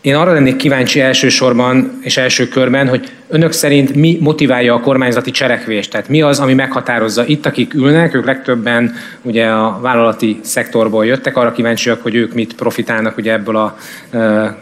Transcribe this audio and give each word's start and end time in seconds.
Én 0.00 0.14
arra 0.14 0.32
lennék 0.32 0.56
kíváncsi 0.56 1.00
elsősorban 1.00 1.98
és 2.02 2.16
első 2.16 2.48
körben, 2.48 2.88
hogy 2.88 3.12
önök 3.30 3.52
szerint 3.52 3.94
mi 3.94 4.18
motiválja 4.20 4.74
a 4.74 4.80
kormányzati 4.80 5.30
cselekvést? 5.30 5.90
Tehát 5.90 6.08
mi 6.08 6.22
az, 6.22 6.40
ami 6.40 6.54
meghatározza 6.54 7.26
itt, 7.26 7.46
akik 7.46 7.74
ülnek, 7.74 8.14
ők 8.14 8.24
legtöbben 8.24 8.94
ugye 9.22 9.46
a 9.46 9.78
vállalati 9.80 10.40
szektorból 10.42 11.06
jöttek, 11.06 11.36
arra 11.36 11.52
kíváncsiak, 11.52 12.02
hogy 12.02 12.14
ők 12.14 12.34
mit 12.34 12.54
profitálnak 12.54 13.16
ugye 13.16 13.32
ebből 13.32 13.56
a 13.56 13.76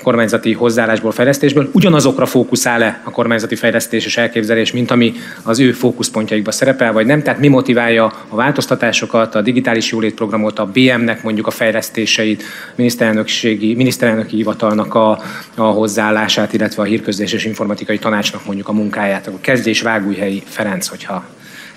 kormányzati 0.03 0.53
hozzáállásból, 0.53 1.13
fejlesztésből. 1.13 1.71
Ugyanazokra 1.73 2.27
fókuszál-e 2.27 3.01
a 3.05 3.11
kormányzati 3.11 3.55
fejlesztés 3.55 4.05
és 4.05 4.17
elképzelés, 4.17 4.73
mint 4.73 4.91
ami 4.91 5.13
az 5.43 5.61
ő 5.61 5.73
fókuszpontjaikba 5.73 6.51
szerepel, 6.51 6.93
vagy 6.93 7.07
nem? 7.07 7.23
Tehát 7.23 7.41
mi 7.41 7.49
motiválja 7.49 8.13
a 8.29 8.37
változtatásokat, 8.37 9.35
a 9.35 9.43
digitális 9.43 9.91
jólétprogramot, 9.91 10.59
a 10.59 10.67
BM-nek 10.67 11.23
mondjuk 11.23 11.47
a 11.47 11.51
fejlesztéseit, 11.51 12.43
miniszterelnökségi, 12.75 13.75
miniszterelnöki 13.75 14.37
hivatalnak 14.37 14.95
a, 14.95 15.23
a 15.55 15.63
hozzáállását, 15.63 16.53
illetve 16.53 16.83
a 16.83 16.85
hírközlés 16.85 17.33
és 17.33 17.45
informatikai 17.45 17.99
tanácsnak 17.99 18.45
mondjuk 18.45 18.58
a 18.65 18.73
munkáját. 18.73 19.27
Akkor 19.27 19.41
kezdés 19.41 19.83
Vágújhelyi 19.83 20.43
Ferenc, 20.47 20.87
hogyha 20.87 21.25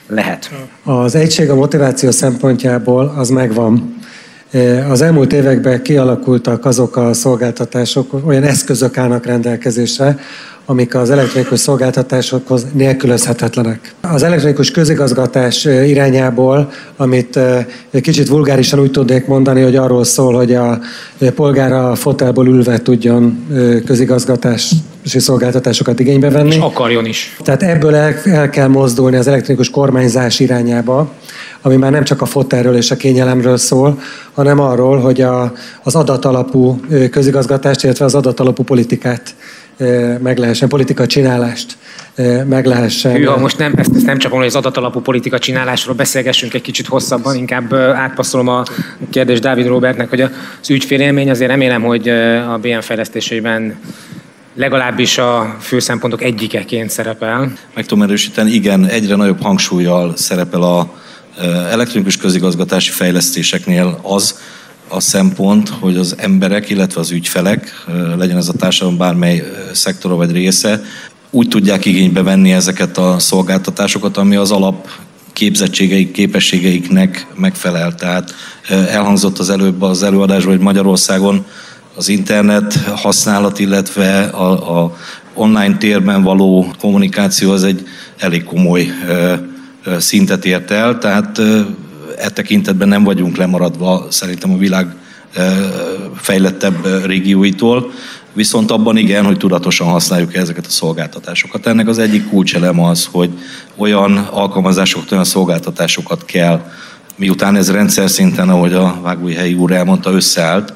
lehet. 0.07 0.51
Az 0.83 1.15
egység 1.15 1.49
a 1.49 1.55
motiváció 1.55 2.11
szempontjából 2.11 3.13
az 3.17 3.29
megvan. 3.29 3.99
Az 4.89 5.01
elmúlt 5.01 5.33
években 5.33 5.81
kialakultak 5.81 6.65
azok 6.65 6.95
a 6.95 7.13
szolgáltatások, 7.13 8.25
olyan 8.25 8.43
eszközök 8.43 8.97
állnak 8.97 9.25
rendelkezésre, 9.25 10.19
amik 10.65 10.95
az 10.95 11.09
elektronikus 11.09 11.59
szolgáltatásokhoz 11.59 12.65
nélkülözhetetlenek. 12.73 13.93
Az 14.01 14.23
elektronikus 14.23 14.71
közigazgatás 14.71 15.65
irányából, 15.65 16.71
amit 16.97 17.39
kicsit 18.01 18.27
vulgárisan 18.27 18.79
úgy 18.79 18.91
tudnék 18.91 19.25
mondani, 19.25 19.61
hogy 19.61 19.75
arról 19.75 20.03
szól, 20.03 20.33
hogy 20.33 20.53
a 20.53 20.79
polgár 21.35 21.71
a 21.71 21.95
fotelból 21.95 22.47
ülve 22.47 22.81
tudjon 22.81 23.47
közigazgatási 23.85 24.75
szolgáltatásokat 25.03 25.99
igénybe 25.99 26.29
venni. 26.29 26.55
És 26.55 26.57
akarjon 26.57 27.05
is. 27.05 27.35
Tehát 27.39 27.63
ebből 27.63 27.95
el, 27.95 28.15
el 28.23 28.49
kell 28.49 28.67
mozdulni 28.67 29.15
az 29.15 29.27
elektronikus 29.27 29.69
kormányzás 29.69 30.39
irányába, 30.39 31.11
ami 31.61 31.75
már 31.75 31.91
nem 31.91 32.03
csak 32.03 32.21
a 32.21 32.25
fotelről 32.25 32.75
és 32.75 32.91
a 32.91 32.95
kényelemről 32.95 33.57
szól, 33.57 33.99
hanem 34.33 34.59
arról, 34.59 34.99
hogy 34.99 35.21
a, 35.21 35.53
az 35.83 35.95
adatalapú 35.95 36.79
közigazgatást, 37.11 37.83
illetve 37.83 38.05
az 38.05 38.15
adatalapú 38.15 38.63
politikát 38.63 39.35
meg 40.19 40.37
lehessen, 40.37 40.69
politika 40.69 41.05
csinálást 41.05 41.77
meg 42.45 42.65
lehessen. 42.65 43.15
Hűha, 43.15 43.37
most 43.37 43.57
nem, 43.57 43.73
ezt, 43.77 43.91
ezt 43.95 44.05
nem 44.05 44.17
csak 44.17 44.31
mondom, 44.31 44.49
hogy 44.49 44.57
az 44.57 44.65
adatalapú 44.65 44.99
politika 44.99 45.39
csinálásról 45.39 45.95
beszélgessünk 45.95 46.53
egy 46.53 46.61
kicsit 46.61 46.87
hosszabban, 46.87 47.35
inkább 47.35 47.73
átpasszolom 47.73 48.47
a 48.47 48.63
kérdést 49.09 49.41
Dávid 49.41 49.67
Robertnek, 49.67 50.09
hogy 50.09 50.21
az 50.21 50.69
ügyfélélmény 50.69 51.29
azért 51.29 51.49
remélem, 51.49 51.81
hogy 51.81 52.09
a 52.53 52.57
BM 52.61 52.79
fejlesztésében 52.79 53.79
legalábbis 54.53 55.17
a 55.17 55.57
fő 55.61 55.79
szempontok 55.79 56.23
egyikeként 56.23 56.89
szerepel. 56.89 57.51
Meg 57.75 57.85
tudom 57.85 58.03
erősíteni, 58.03 58.51
igen, 58.51 58.85
egyre 58.85 59.15
nagyobb 59.15 59.41
hangsúlyjal 59.41 60.17
szerepel 60.17 60.61
a 60.61 60.93
elektronikus 61.69 62.17
közigazgatási 62.17 62.91
fejlesztéseknél 62.91 63.99
az, 64.01 64.39
a 64.87 64.99
szempont, 64.99 65.69
hogy 65.69 65.97
az 65.97 66.15
emberek, 66.17 66.69
illetve 66.69 66.99
az 66.99 67.11
ügyfelek, 67.11 67.85
legyen 68.17 68.37
ez 68.37 68.47
a 68.47 68.53
társadalom 68.53 68.97
bármely 68.97 69.43
szektora 69.71 70.15
vagy 70.15 70.31
része, 70.31 70.83
úgy 71.29 71.47
tudják 71.47 71.85
igénybe 71.85 72.23
venni 72.23 72.51
ezeket 72.51 72.97
a 72.97 73.19
szolgáltatásokat, 73.19 74.17
ami 74.17 74.35
az 74.35 74.51
alap 74.51 74.89
képzettségeik, 75.33 76.11
képességeiknek 76.11 77.27
megfelel. 77.35 77.95
Tehát 77.95 78.35
elhangzott 78.69 79.39
az 79.39 79.49
előbb 79.49 79.81
az 79.81 80.03
előadásban, 80.03 80.53
hogy 80.53 80.63
Magyarországon 80.63 81.45
az 81.95 82.09
internet 82.09 82.73
használat, 82.95 83.59
illetve 83.59 84.23
a, 84.23 84.81
a 84.83 84.95
online 85.33 85.77
térben 85.77 86.23
való 86.23 86.73
kommunikáció 86.79 87.51
az 87.51 87.63
egy 87.63 87.87
elég 88.17 88.43
komoly 88.43 88.91
szintet 89.97 90.45
ért 90.45 90.71
el, 90.71 90.97
tehát 90.97 91.39
e 92.17 92.29
tekintetben 92.29 92.87
nem 92.87 93.03
vagyunk 93.03 93.37
lemaradva 93.37 94.05
szerintem 94.09 94.51
a 94.51 94.57
világ 94.57 94.95
fejlettebb 96.15 97.05
régióitól, 97.05 97.91
viszont 98.33 98.71
abban 98.71 98.97
igen, 98.97 99.25
hogy 99.25 99.37
tudatosan 99.37 99.87
használjuk 99.87 100.35
ezeket 100.35 100.65
a 100.65 100.69
szolgáltatásokat. 100.69 101.67
Ennek 101.67 101.87
az 101.87 101.97
egyik 101.97 102.29
kulcselem 102.29 102.79
az, 102.79 103.07
hogy 103.11 103.29
olyan 103.75 104.17
alkalmazásokat, 104.17 105.11
olyan 105.11 105.23
szolgáltatásokat 105.23 106.25
kell, 106.25 106.71
miután 107.15 107.55
ez 107.55 107.71
rendszer 107.71 108.09
szinten, 108.09 108.49
ahogy 108.49 108.73
a 108.73 108.99
Vágújhelyi 109.01 109.53
úr 109.53 109.71
elmondta, 109.71 110.11
összeállt, 110.11 110.73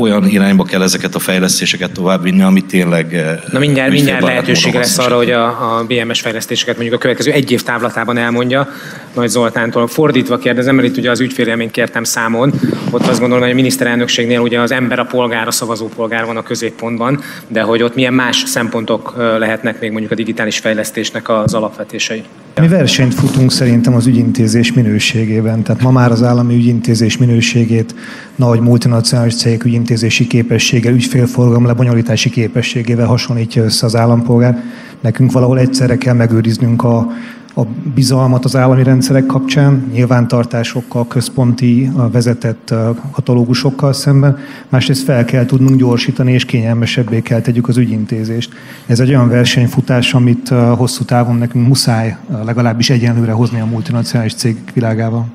olyan 0.00 0.28
irányba 0.28 0.64
kell 0.64 0.82
ezeket 0.82 1.14
a 1.14 1.18
fejlesztéseket 1.18 1.92
továbbvinni, 1.92 2.42
ami 2.42 2.64
tényleg... 2.64 3.24
Na 3.52 3.58
mindjárt, 3.58 3.90
mindjárt 3.90 4.22
lehetőség 4.22 4.74
lesz 4.74 4.98
arra, 4.98 5.16
hogy 5.16 5.30
a, 5.30 5.76
a 5.78 5.84
BMS 5.84 6.20
fejlesztéseket 6.20 6.74
mondjuk 6.74 6.96
a 6.96 7.00
következő 7.00 7.32
egy 7.32 7.50
év 7.50 7.62
távlatában 7.62 8.16
elmondja. 8.16 8.68
Nagy 9.14 9.28
Zoltántól 9.28 9.86
fordítva 9.86 10.38
kérdezem, 10.38 10.74
mert 10.74 10.88
itt 10.88 10.96
ugye 10.96 11.10
az 11.10 11.20
ügyfélélményt 11.20 11.70
kértem 11.70 12.04
számon. 12.04 12.52
Ott 12.90 13.06
azt 13.06 13.20
gondolom, 13.20 13.42
hogy 13.42 13.52
a 13.52 13.54
miniszterelnökségnél 13.54 14.40
ugye 14.40 14.60
az 14.60 14.72
ember, 14.72 14.98
a 14.98 15.04
polgár, 15.04 15.46
a 15.46 15.50
szavazópolgár 15.50 16.24
van 16.24 16.36
a 16.36 16.42
középpontban, 16.42 17.20
de 17.48 17.60
hogy 17.60 17.82
ott 17.82 17.94
milyen 17.94 18.14
más 18.14 18.42
szempontok 18.46 19.14
lehetnek 19.16 19.80
még 19.80 19.90
mondjuk 19.90 20.12
a 20.12 20.14
digitális 20.14 20.58
fejlesztésnek 20.58 21.28
az 21.28 21.54
alapvetései. 21.54 22.24
Mi 22.60 22.68
versenyt 22.68 23.14
futunk 23.14 23.52
szerintem 23.52 23.94
az 23.94 24.06
ügyintézés 24.06 24.72
minőségében. 24.72 25.62
Tehát 25.62 25.82
ma 25.82 25.90
már 25.90 26.10
az 26.10 26.22
állami 26.22 26.54
ügyintézés 26.54 27.18
minőségét 27.18 27.94
nagy 28.36 28.60
multinacionális 28.60 29.36
cégek 29.36 29.64
ügyintézési 29.64 30.26
képességgel, 30.26 30.92
ügyfélforgalom 30.92 31.66
lebonyolítási 31.66 32.30
képességével 32.30 33.06
hasonlítja 33.06 33.64
össze 33.64 33.86
az 33.86 33.96
állampolgár. 33.96 34.62
Nekünk 35.00 35.32
valahol 35.32 35.58
egyszerre 35.58 35.96
kell 35.98 36.14
megőriznünk 36.14 36.84
a, 36.84 37.12
a 37.58 37.66
bizalmat 37.94 38.44
az 38.44 38.56
állami 38.56 38.82
rendszerek 38.82 39.26
kapcsán, 39.26 39.90
nyilvántartásokkal, 39.92 41.06
központi, 41.06 41.90
vezetett 42.12 42.74
katalógusokkal 43.10 43.92
szemben, 43.92 44.38
másrészt 44.68 45.04
fel 45.04 45.24
kell 45.24 45.44
tudnunk 45.44 45.78
gyorsítani, 45.78 46.32
és 46.32 46.44
kényelmesebbé 46.44 47.20
kell 47.20 47.40
tegyük 47.40 47.68
az 47.68 47.76
ügyintézést. 47.76 48.52
Ez 48.86 49.00
egy 49.00 49.08
olyan 49.08 49.28
versenyfutás, 49.28 50.14
amit 50.14 50.48
hosszú 50.76 51.04
távon 51.04 51.36
nekünk 51.36 51.66
muszáj 51.66 52.16
legalábbis 52.44 52.90
egyenlőre 52.90 53.32
hozni 53.32 53.60
a 53.60 53.66
multinacionális 53.66 54.34
cég 54.34 54.56
világában. 54.74 55.32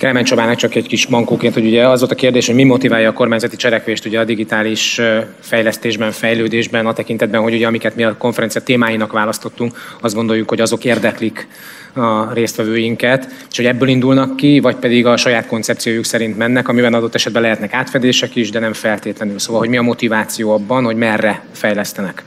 Kelemen 0.00 0.24
Csabának 0.24 0.56
csak 0.56 0.74
egy 0.74 0.86
kis 0.86 1.06
mankóként, 1.06 1.54
hogy 1.54 1.66
ugye 1.66 1.88
az 1.88 1.98
volt 1.98 2.12
a 2.12 2.14
kérdés, 2.14 2.46
hogy 2.46 2.54
mi 2.54 2.64
motiválja 2.64 3.08
a 3.08 3.12
kormányzati 3.12 3.56
cselekvést 3.56 4.06
ugye 4.06 4.20
a 4.20 4.24
digitális 4.24 5.00
fejlesztésben, 5.40 6.10
fejlődésben, 6.10 6.86
a 6.86 6.92
tekintetben, 6.92 7.40
hogy 7.40 7.54
ugye 7.54 7.66
amiket 7.66 7.96
mi 7.96 8.04
a 8.04 8.16
konferencia 8.16 8.60
témáinak 8.60 9.12
választottunk, 9.12 9.76
azt 10.00 10.14
gondoljuk, 10.14 10.48
hogy 10.48 10.60
azok 10.60 10.84
érdeklik 10.84 11.48
a 11.94 12.32
résztvevőinket, 12.32 13.28
és 13.50 13.56
hogy 13.56 13.66
ebből 13.66 13.88
indulnak 13.88 14.36
ki, 14.36 14.60
vagy 14.60 14.76
pedig 14.76 15.06
a 15.06 15.16
saját 15.16 15.46
koncepciójuk 15.46 16.04
szerint 16.04 16.38
mennek, 16.38 16.68
amiben 16.68 16.94
adott 16.94 17.14
esetben 17.14 17.42
lehetnek 17.42 17.72
átfedések 17.74 18.36
is, 18.36 18.50
de 18.50 18.58
nem 18.58 18.72
feltétlenül. 18.72 19.38
Szóval, 19.38 19.60
hogy 19.60 19.68
mi 19.68 19.76
a 19.76 19.82
motiváció 19.82 20.52
abban, 20.52 20.84
hogy 20.84 20.96
merre 20.96 21.42
fejlesztenek? 21.52 22.24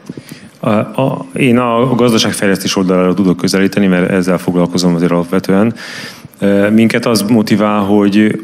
A, 0.59 0.69
a, 0.69 1.25
én 1.33 1.57
a 1.57 1.95
gazdaságfejlesztés 1.95 2.75
oldalára 2.75 3.13
tudok 3.13 3.38
közelíteni, 3.38 3.88
mert 3.88 4.09
ezzel 4.09 4.38
foglalkozom 4.38 4.95
azért 4.95 5.12
alapvetően. 5.12 5.75
Minket 6.71 7.05
az 7.05 7.21
motivál, 7.21 7.79
hogy, 7.79 8.41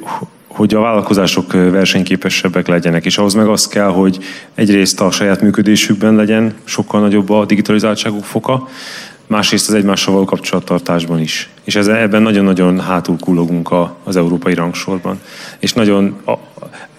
hogy 0.47 0.73
a 0.73 0.79
vállalkozások 0.79 1.51
versenyképesebbek 1.51 2.67
legyenek, 2.67 3.05
és 3.05 3.17
ahhoz 3.17 3.33
meg 3.33 3.47
az 3.47 3.67
kell, 3.67 3.89
hogy 3.89 4.19
egyrészt 4.55 5.01
a 5.01 5.11
saját 5.11 5.41
működésükben 5.41 6.15
legyen 6.15 6.53
sokkal 6.63 7.01
nagyobb 7.01 7.29
a 7.29 7.45
digitalizáltságuk 7.45 8.23
foka, 8.23 8.67
másrészt 9.27 9.67
az 9.67 9.73
egymással 9.73 10.13
való 10.13 10.25
kapcsolattartásban 10.25 11.19
is. 11.19 11.49
És 11.63 11.75
ebben 11.75 12.21
nagyon-nagyon 12.21 12.79
hátul 12.79 13.17
kullogunk 13.19 13.69
az 14.03 14.15
európai 14.15 14.53
rangsorban. 14.53 15.19
És 15.59 15.73
nagyon, 15.73 16.15
a, 16.25 16.33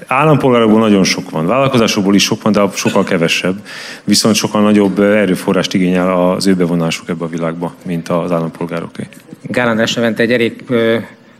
állampolgárokból 0.07 0.81
nagyon 0.81 1.05
sok 1.05 1.31
van, 1.31 1.47
vállalkozásokból 1.47 2.15
is 2.15 2.23
sok 2.23 2.43
van, 2.43 2.53
de 2.53 2.63
sokkal 2.75 3.05
kevesebb. 3.05 3.55
Viszont 4.05 4.35
sokkal 4.35 4.63
nagyobb 4.63 4.99
erőforrást 4.99 5.75
igényel 5.75 6.31
az 6.31 6.47
ő 6.47 6.55
bevonásuk 6.55 7.09
ebbe 7.09 7.25
a 7.25 7.29
világba, 7.29 7.75
mint 7.85 8.09
az 8.09 8.33
állampolgároké. 8.33 9.09
Gál 9.43 9.69
András 9.69 9.95
Levente 9.95 10.23
egy 10.23 10.33
elég 10.33 10.65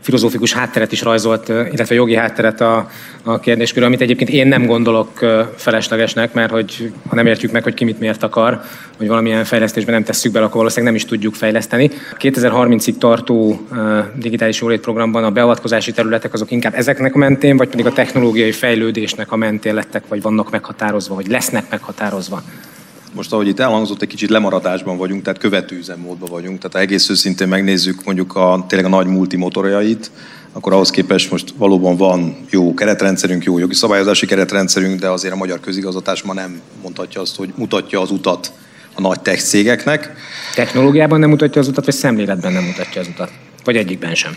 filozófikus 0.01 0.53
hátteret 0.53 0.91
is 0.91 1.01
rajzolt, 1.01 1.49
illetve 1.49 1.95
jogi 1.95 2.15
hátteret 2.15 2.61
a, 2.61 2.89
a 3.23 3.39
kérdéskörül, 3.39 3.87
amit 3.87 4.01
egyébként 4.01 4.29
én 4.29 4.47
nem 4.47 4.65
gondolok 4.65 5.09
feleslegesnek, 5.55 6.33
mert 6.33 6.51
hogy 6.51 6.91
ha 7.07 7.15
nem 7.15 7.25
értjük 7.25 7.51
meg, 7.51 7.63
hogy 7.63 7.73
ki 7.73 7.83
mit 7.83 7.99
miért 7.99 8.23
akar, 8.23 8.61
hogy 8.97 9.07
valamilyen 9.07 9.43
fejlesztésben 9.43 9.93
nem 9.93 10.03
tesszük 10.03 10.31
bele, 10.31 10.45
akkor 10.45 10.57
valószínűleg 10.57 10.93
nem 10.93 11.03
is 11.03 11.09
tudjuk 11.09 11.35
fejleszteni. 11.35 11.91
2030-ig 12.19 12.97
tartó 12.97 13.67
digitális 14.15 14.61
jólét 14.61 14.81
programban 14.81 15.23
a 15.23 15.31
beavatkozási 15.31 15.91
területek 15.91 16.33
azok 16.33 16.51
inkább 16.51 16.73
ezeknek 16.75 17.15
a 17.15 17.17
mentén, 17.17 17.57
vagy 17.57 17.69
pedig 17.69 17.85
a 17.85 17.93
technológiai 17.93 18.51
fejlődésnek 18.51 19.31
a 19.31 19.35
mentén 19.35 19.73
lettek, 19.73 20.03
vagy 20.07 20.21
vannak 20.21 20.51
meghatározva, 20.51 21.15
vagy 21.15 21.27
lesznek 21.27 21.63
meghatározva. 21.69 22.43
Most 23.13 23.33
ahogy 23.33 23.47
itt 23.47 23.59
elhangzott, 23.59 24.01
egy 24.01 24.07
kicsit 24.07 24.29
lemaradásban 24.29 24.97
vagyunk, 24.97 25.21
tehát 25.23 25.39
követő 25.39 25.77
üzemmódban 25.77 26.29
vagyunk. 26.29 26.57
Tehát 26.57 26.73
ha 26.73 26.79
egész 26.79 27.09
őszintén 27.09 27.47
megnézzük 27.47 28.03
mondjuk 28.03 28.35
a, 28.35 28.65
tényleg 28.67 28.91
a 28.91 28.95
nagy 28.95 29.07
multimotorjait, 29.07 30.11
akkor 30.53 30.73
ahhoz 30.73 30.89
képest 30.89 31.31
most 31.31 31.53
valóban 31.57 31.97
van 31.97 32.37
jó 32.49 32.73
keretrendszerünk, 32.73 33.43
jó 33.43 33.57
jogi 33.57 33.73
szabályozási 33.73 34.25
keretrendszerünk, 34.25 34.99
de 34.99 35.09
azért 35.09 35.33
a 35.33 35.37
magyar 35.37 35.59
közigazgatás 35.59 36.21
ma 36.21 36.33
nem 36.33 36.61
mondhatja 36.81 37.21
azt, 37.21 37.35
hogy 37.35 37.53
mutatja 37.55 38.01
az 38.01 38.11
utat 38.11 38.51
a 38.93 39.01
nagy 39.01 39.19
tech 39.21 39.41
cégeknek. 39.41 40.13
Technológiában 40.55 41.19
nem 41.19 41.29
mutatja 41.29 41.61
az 41.61 41.67
utat, 41.67 41.85
vagy 41.85 41.93
szemléletben 41.93 42.53
nem 42.53 42.63
mutatja 42.63 43.01
az 43.01 43.07
utat? 43.07 43.31
Vagy 43.63 43.77
egyikben 43.77 44.15
sem? 44.15 44.35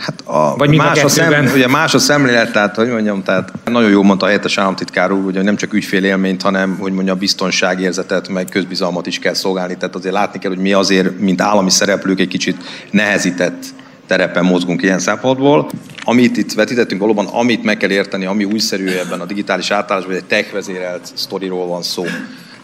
Hát 0.00 0.20
a, 0.24 0.56
Vagy 0.56 0.76
más, 0.76 1.02
a 1.02 1.08
szem, 1.08 1.50
ugye 1.54 1.68
más 1.68 1.94
a 1.94 1.98
szemlélet, 1.98 2.52
tehát 2.52 2.76
hogy 2.76 2.88
mondjam, 2.88 3.22
tehát 3.22 3.52
nagyon 3.64 3.90
jó 3.90 4.02
mondta 4.02 4.24
a 4.24 4.28
helyettes 4.28 4.58
államtitkár 4.58 5.12
úr, 5.12 5.34
hogy 5.34 5.42
nem 5.44 5.56
csak 5.56 5.72
ügyfélélményt, 5.72 6.42
hanem 6.42 6.76
hogy 6.78 6.92
mondja, 6.92 7.14
biztonságérzetet, 7.14 8.28
meg 8.28 8.46
közbizalmat 8.50 9.06
is 9.06 9.18
kell 9.18 9.34
szolgálni. 9.34 9.76
Tehát 9.76 9.94
azért 9.94 10.14
látni 10.14 10.38
kell, 10.38 10.50
hogy 10.50 10.60
mi 10.60 10.72
azért, 10.72 11.18
mint 11.18 11.40
állami 11.40 11.70
szereplők 11.70 12.20
egy 12.20 12.28
kicsit 12.28 12.56
nehezített 12.90 13.64
terepen 14.06 14.44
mozgunk 14.44 14.82
ilyen 14.82 14.98
szempontból. 14.98 15.70
Amit 16.04 16.36
itt 16.36 16.52
vetítettünk, 16.52 17.00
valóban 17.00 17.26
amit 17.26 17.64
meg 17.64 17.76
kell 17.76 17.90
érteni, 17.90 18.24
ami 18.24 18.44
újszerű 18.44 18.88
ebben 18.88 19.20
a 19.20 19.24
digitális 19.24 19.70
átállásban, 19.70 20.14
egy 20.14 20.24
tech 20.24 20.52
vezérelt 20.52 21.12
sztoriról 21.14 21.66
van 21.66 21.82
szó. 21.82 22.04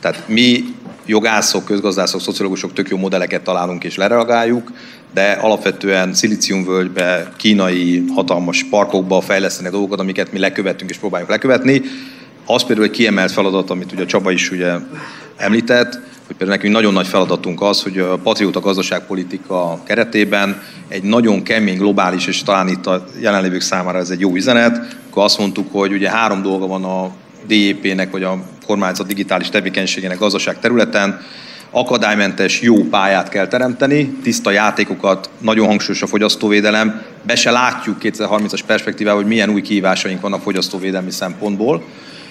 Tehát 0.01 0.23
mi 0.29 0.65
jogászok, 1.07 1.65
közgazdászok, 1.65 2.21
szociológusok 2.21 2.73
tök 2.73 2.89
jó 2.89 2.97
modelleket 2.97 3.43
találunk 3.43 3.85
és 3.85 3.97
lereagáljuk, 3.97 4.73
de 5.17 5.31
alapvetően 5.33 6.15
szilíciumvölgybe, 6.15 7.33
kínai 7.37 8.05
hatalmas 8.15 8.65
parkokba 8.71 9.21
fejleszteni 9.21 9.69
dolgokat, 9.69 10.01
amiket 10.01 10.33
mi 10.33 10.39
lekövettünk 10.39 10.91
és 10.91 10.97
próbáljuk 10.97 11.31
lekövetni. 11.31 11.83
Az 12.47 12.65
például 12.65 12.87
egy 12.87 12.93
kiemelt 12.93 13.33
feladat, 13.33 13.71
amit 13.71 13.93
ugye 13.93 14.07
Csaba 14.07 14.31
is 14.31 14.51
ugye 14.51 14.73
említett, 15.37 15.93
hogy 16.27 16.37
például 16.37 16.57
nekünk 16.57 16.73
nagyon 16.73 16.93
nagy 16.93 17.07
feladatunk 17.07 17.63
az, 17.63 17.83
hogy 17.83 17.99
a 17.99 18.17
patrióta 18.17 18.61
gazdaságpolitika 18.61 19.83
keretében 19.85 20.63
egy 20.89 21.03
nagyon 21.03 21.43
kemény, 21.43 21.79
globális, 21.79 22.27
és 22.27 22.43
talán 22.43 22.69
itt 22.69 22.87
a 22.87 23.05
jelenlévők 23.21 23.61
számára 23.61 23.99
ez 23.99 24.11
egy 24.11 24.21
jó 24.21 24.35
üzenet, 24.35 24.97
akkor 25.11 25.25
azt 25.25 25.39
mondtuk, 25.39 25.73
hogy 25.73 25.93
ugye 25.93 26.11
három 26.11 26.43
dolga 26.43 26.67
van 26.67 26.85
a 26.85 27.11
DEP-nek, 27.47 28.11
vagy 28.11 28.23
a 28.23 28.43
kormányzat 28.67 29.07
digitális 29.07 29.49
tevékenységének 29.49 30.19
gazdaság 30.19 30.61
területen, 30.61 31.21
akadálymentes 31.77 32.61
jó 32.61 32.85
pályát 32.85 33.29
kell 33.29 33.49
teremteni, 33.49 34.09
tiszta 34.23 34.51
játékokat, 34.51 35.31
nagyon 35.39 35.67
hangsúlyos 35.67 36.03
a 36.03 36.07
fogyasztóvédelem, 36.07 37.03
be 37.23 37.37
se 37.37 37.51
látjuk 37.51 37.97
2030-as 38.03 38.61
perspektívával, 38.67 39.21
hogy 39.21 39.31
milyen 39.31 39.51
új 39.51 39.61
kihívásaink 39.61 40.21
vannak 40.21 40.43
fogyasztóvédelmi 40.43 41.11
szempontból. 41.11 41.85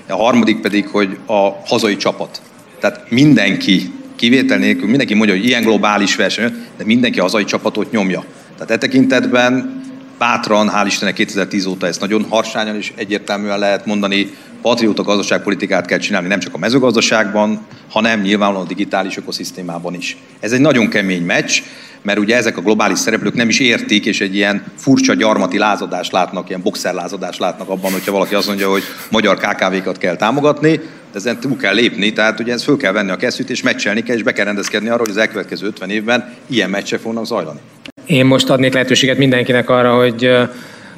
A 0.10 0.16
harmadik 0.16 0.62
pedig, 0.62 0.88
hogy 0.88 1.18
a 1.26 1.50
hazai 1.66 1.98
csapat. 1.98 2.42
Tehát 2.80 3.10
mindenki, 3.10 3.94
kivétel 4.16 4.58
nélkül, 4.58 4.88
mindenki 4.88 5.14
mondja, 5.14 5.36
hogy 5.36 5.46
ilyen 5.46 5.62
globális 5.62 6.16
verseny, 6.16 6.54
de 6.78 6.84
mindenki 6.86 7.20
a 7.20 7.24
hazai 7.24 7.44
csapatot 7.44 7.92
nyomja. 7.92 8.24
Tehát 8.54 8.72
e 8.72 8.78
tekintetben 8.78 9.84
bátran, 10.18 10.70
hál' 10.70 10.86
Istennek 10.86 11.14
2010 11.14 11.66
óta 11.66 11.88
ezt 11.88 12.00
nagyon 12.00 12.26
harsányan 12.30 12.76
és 12.76 12.94
egyértelműen 12.96 13.60
lehet 13.60 13.86
mondani, 13.86 14.32
patrióta 14.66 15.04
gazdaságpolitikát 15.04 15.86
kell 15.86 15.98
csinálni 15.98 16.28
nem 16.28 16.40
csak 16.40 16.54
a 16.54 16.58
mezőgazdaságban, 16.58 17.66
hanem 17.90 18.22
nyilvánvalóan 18.22 18.66
a 18.66 18.68
digitális 18.68 19.18
ökoszisztémában 19.18 19.94
is. 19.94 20.18
Ez 20.40 20.52
egy 20.52 20.60
nagyon 20.60 20.90
kemény 20.90 21.22
meccs, 21.22 21.62
mert 22.02 22.20
ugye 22.20 22.36
ezek 22.36 22.58
a 22.58 22.62
globális 22.62 23.00
szereplők 23.00 23.34
nem 23.34 23.50
is 23.50 23.60
értik, 23.60 24.06
és 24.06 24.22
egy 24.22 24.36
ilyen 24.36 24.64
furcsa 24.76 25.14
gyarmati 25.14 25.58
lázadást 25.58 26.12
látnak, 26.12 26.50
ilyen 26.50 26.62
boxerlázadást 26.62 27.40
látnak 27.40 27.70
abban, 27.70 27.92
hogyha 27.92 28.12
valaki 28.12 28.36
azt 28.36 28.48
mondja, 28.48 28.70
hogy 28.70 28.84
magyar 29.12 29.38
KKV-kat 29.38 29.98
kell 29.98 30.16
támogatni, 30.16 30.76
de 30.76 30.82
ezen 31.14 31.40
túl 31.40 31.58
kell 31.58 31.74
lépni, 31.74 32.14
tehát 32.14 32.40
ugye 32.40 32.54
ez 32.54 32.64
föl 32.64 32.78
kell 32.78 32.92
venni 32.92 33.12
a 33.12 33.16
kesztyűt, 33.16 33.50
és 33.50 33.62
meccselni 33.62 34.04
kell, 34.04 34.16
és 34.16 34.24
be 34.24 34.34
kell 34.34 34.46
rendezkedni 34.46 34.88
arról, 34.88 35.00
hogy 35.00 35.10
az 35.10 35.18
elkövetkező 35.18 35.68
50 35.68 35.90
évben 35.90 36.34
ilyen 36.50 36.70
meccsek 36.70 37.00
fognak 37.00 37.26
zajlani. 37.26 37.60
Én 38.06 38.26
most 38.26 38.50
adnék 38.50 38.74
lehetőséget 38.74 39.18
mindenkinek 39.18 39.70
arra, 39.70 39.96
hogy 39.96 40.32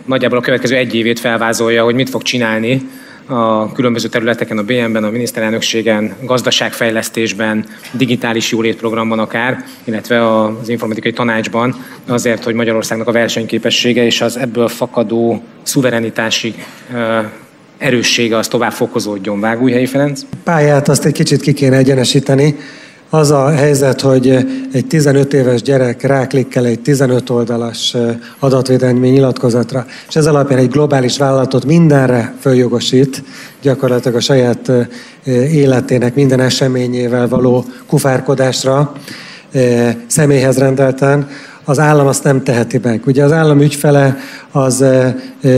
nagyjából 0.06 0.38
a 0.38 0.42
következő 0.42 0.76
egy 0.76 0.96
évét 0.96 1.20
felvázolja, 1.20 1.84
hogy 1.84 1.96
mit 1.96 2.10
fog 2.10 2.22
csinálni 2.22 2.90
a 3.28 3.72
különböző 3.72 4.08
területeken, 4.08 4.58
a 4.58 4.64
BM-ben, 4.64 5.04
a 5.04 5.10
miniszterelnökségen, 5.10 6.16
gazdaságfejlesztésben, 6.22 7.66
digitális 7.92 8.52
jólétprogramban 8.52 9.20
akár, 9.20 9.66
illetve 9.84 10.44
az 10.44 10.70
informatikai 10.70 11.12
tanácsban, 11.12 11.76
azért, 12.08 12.44
hogy 12.44 12.54
Magyarországnak 12.54 13.08
a 13.08 13.12
versenyképessége 13.12 14.06
és 14.06 14.22
az 14.22 14.38
ebből 14.38 14.68
fakadó 14.68 15.42
szuverenitási 15.64 16.56
erőssége 17.78 18.38
az 18.38 18.48
tovább 18.48 18.72
fokozódjon. 18.72 19.40
Vágújhelyi 19.40 19.86
Ferenc? 19.86 20.22
Pályát 20.44 20.88
azt 20.88 21.06
egy 21.06 21.14
kicsit 21.14 21.42
ki 21.42 21.54
kéne 21.54 21.78
egyenesíteni. 21.78 22.56
Az 23.10 23.32
a 23.32 23.50
helyzet, 23.50 24.02
hogy 24.02 24.46
egy 24.72 24.86
15 24.88 25.34
éves 25.34 25.62
gyerek 25.62 26.02
ráklikkel 26.02 26.66
egy 26.66 26.80
15 26.80 27.30
oldalas 27.30 27.96
adatvédelmi 28.40 29.10
nyilatkozatra, 29.10 29.86
és 30.08 30.16
ez 30.16 30.26
alapján 30.26 30.60
egy 30.60 30.70
globális 30.70 31.18
vállalatot 31.18 31.66
mindenre 31.66 32.34
följogosít, 32.40 33.24
gyakorlatilag 33.62 34.18
a 34.18 34.20
saját 34.20 34.72
életének 35.52 36.16
minden 36.16 36.40
eseményével 36.40 37.28
való 37.28 37.66
kufárkodásra, 37.86 38.94
személyhez 40.08 40.58
rendelten, 40.58 41.28
az 41.70 41.80
állam 41.80 42.08
azt 42.08 42.24
nem 42.24 42.44
teheti 42.44 42.80
meg. 42.84 43.02
Ugye 43.06 43.24
az 43.24 43.32
állam 43.32 43.62
ügyfele 43.62 44.18
az 44.52 44.82
e, 44.82 45.16
e, 45.42 45.50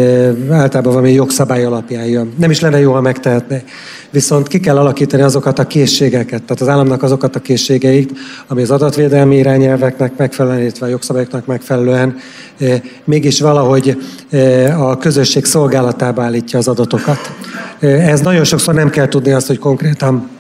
általában 0.50 0.94
valami 0.94 1.12
jogszabály 1.12 1.64
alapján 1.64 2.06
jön. 2.06 2.34
Nem 2.38 2.52
is 2.52 2.60
lenne 2.60 2.80
jó, 2.80 2.92
ha 2.92 3.02
megtehetné. 3.02 3.64
Viszont 4.10 4.48
ki 4.48 4.60
kell 4.60 4.78
alakítani 4.78 5.22
azokat 5.22 5.60
a 5.60 5.68
készségeket, 5.68 6.44
tehát 6.44 6.62
az 6.62 6.68
államnak 6.68 7.04
azokat 7.04 7.36
a 7.36 7.40
készségeit, 7.40 8.12
ami 8.48 8.62
az 8.62 8.72
adatvédelmi 8.72 9.38
irányelveknek 9.38 10.18
megfelelően, 10.18 10.62
illetve 10.62 10.86
a 10.86 10.90
jogszabályoknak 10.90 11.46
megfelelően 11.46 12.16
e, 12.60 12.82
mégis 13.04 13.40
valahogy 13.40 13.98
e, 14.30 14.78
a 14.78 14.98
közösség 14.98 15.46
szolgálatába 15.46 16.24
állítja 16.24 16.60
az 16.60 16.68
adatokat. 16.68 17.32
E, 17.80 17.88
ez 17.88 18.22
nagyon 18.22 18.44
sokszor 18.44 18.74
nem 18.74 18.90
kell 18.90 19.08
tudni 19.08 19.32
azt, 19.32 19.48
hogy 19.48 19.60
konkrétan 19.60 20.39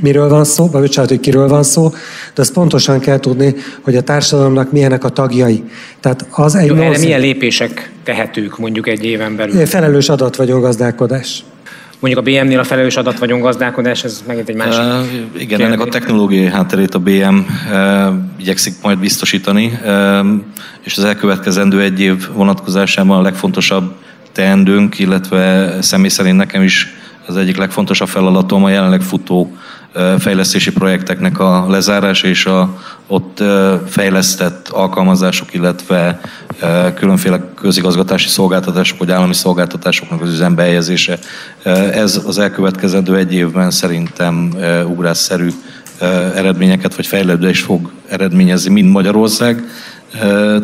miről 0.00 0.28
van 0.28 0.44
szó, 0.44 0.68
vagy 0.70 0.80
bocsánat, 0.80 1.10
hogy 1.10 1.20
kiről 1.20 1.48
van 1.48 1.62
szó, 1.62 1.90
de 2.34 2.42
azt 2.42 2.52
pontosan 2.52 3.00
kell 3.00 3.18
tudni, 3.18 3.54
hogy 3.80 3.96
a 3.96 4.02
társadalomnak 4.02 4.72
milyenek 4.72 5.04
a 5.04 5.08
tagjai. 5.08 5.64
Tehát 6.00 6.26
az 6.30 6.54
egy 6.54 6.66
Jó, 6.66 6.76
erre 6.76 6.98
milyen 6.98 7.20
lépések 7.20 7.92
tehetők 8.04 8.58
mondjuk 8.58 8.88
egy 8.88 9.04
éven 9.04 9.36
belül? 9.36 9.66
Felelős 9.66 10.08
adatvagyongazdálkodás. 10.08 11.44
Mondjuk 12.00 12.26
a 12.26 12.30
BM-nél 12.30 12.58
a 12.58 12.64
felelős 12.64 12.96
adatvagyongazdálkodás, 12.96 14.04
ez 14.04 14.22
megint 14.26 14.48
egy 14.48 14.54
másik. 14.54 14.80
Uh, 14.80 15.14
igen, 15.34 15.46
kérdés. 15.46 15.66
ennek 15.66 15.80
a 15.80 15.84
technológiai 15.84 16.46
hátterét 16.46 16.94
a 16.94 16.98
BM 16.98 17.36
uh, 17.36 18.14
igyekszik 18.38 18.74
majd 18.82 18.98
biztosítani, 18.98 19.78
uh, 19.84 20.26
és 20.82 20.96
az 20.96 21.04
elkövetkezendő 21.04 21.80
egy 21.80 22.00
év 22.00 22.28
vonatkozásában 22.32 23.18
a 23.18 23.22
legfontosabb 23.22 23.94
teendőnk, 24.32 24.98
illetve 24.98 25.72
személy 25.80 26.08
szerint 26.08 26.36
nekem 26.36 26.62
is 26.62 26.94
az 27.26 27.36
egyik 27.36 27.56
legfontosabb 27.56 28.08
feladatom 28.08 28.64
a 28.64 28.70
jelenleg 28.70 29.00
futó 29.00 29.56
fejlesztési 30.18 30.72
projekteknek 30.72 31.38
a 31.38 31.66
lezárása 31.68 32.28
és 32.28 32.46
a 32.46 32.82
ott 33.06 33.42
fejlesztett 33.88 34.68
alkalmazások, 34.68 35.54
illetve 35.54 36.20
különféle 36.94 37.40
közigazgatási 37.54 38.28
szolgáltatások 38.28 38.98
vagy 38.98 39.10
állami 39.10 39.34
szolgáltatásoknak 39.34 40.22
az 40.22 40.32
üzembe 40.32 40.62
helyezése. 40.62 41.18
Ez 41.92 42.20
az 42.26 42.38
elkövetkezendő 42.38 43.16
egy 43.16 43.34
évben 43.34 43.70
szerintem 43.70 44.50
ugrásszerű 44.86 45.48
eredményeket 46.34 46.94
vagy 46.94 47.06
fejlődést 47.06 47.64
fog 47.64 47.90
eredményezni 48.08 48.72
mind 48.72 48.90
Magyarország, 48.90 49.62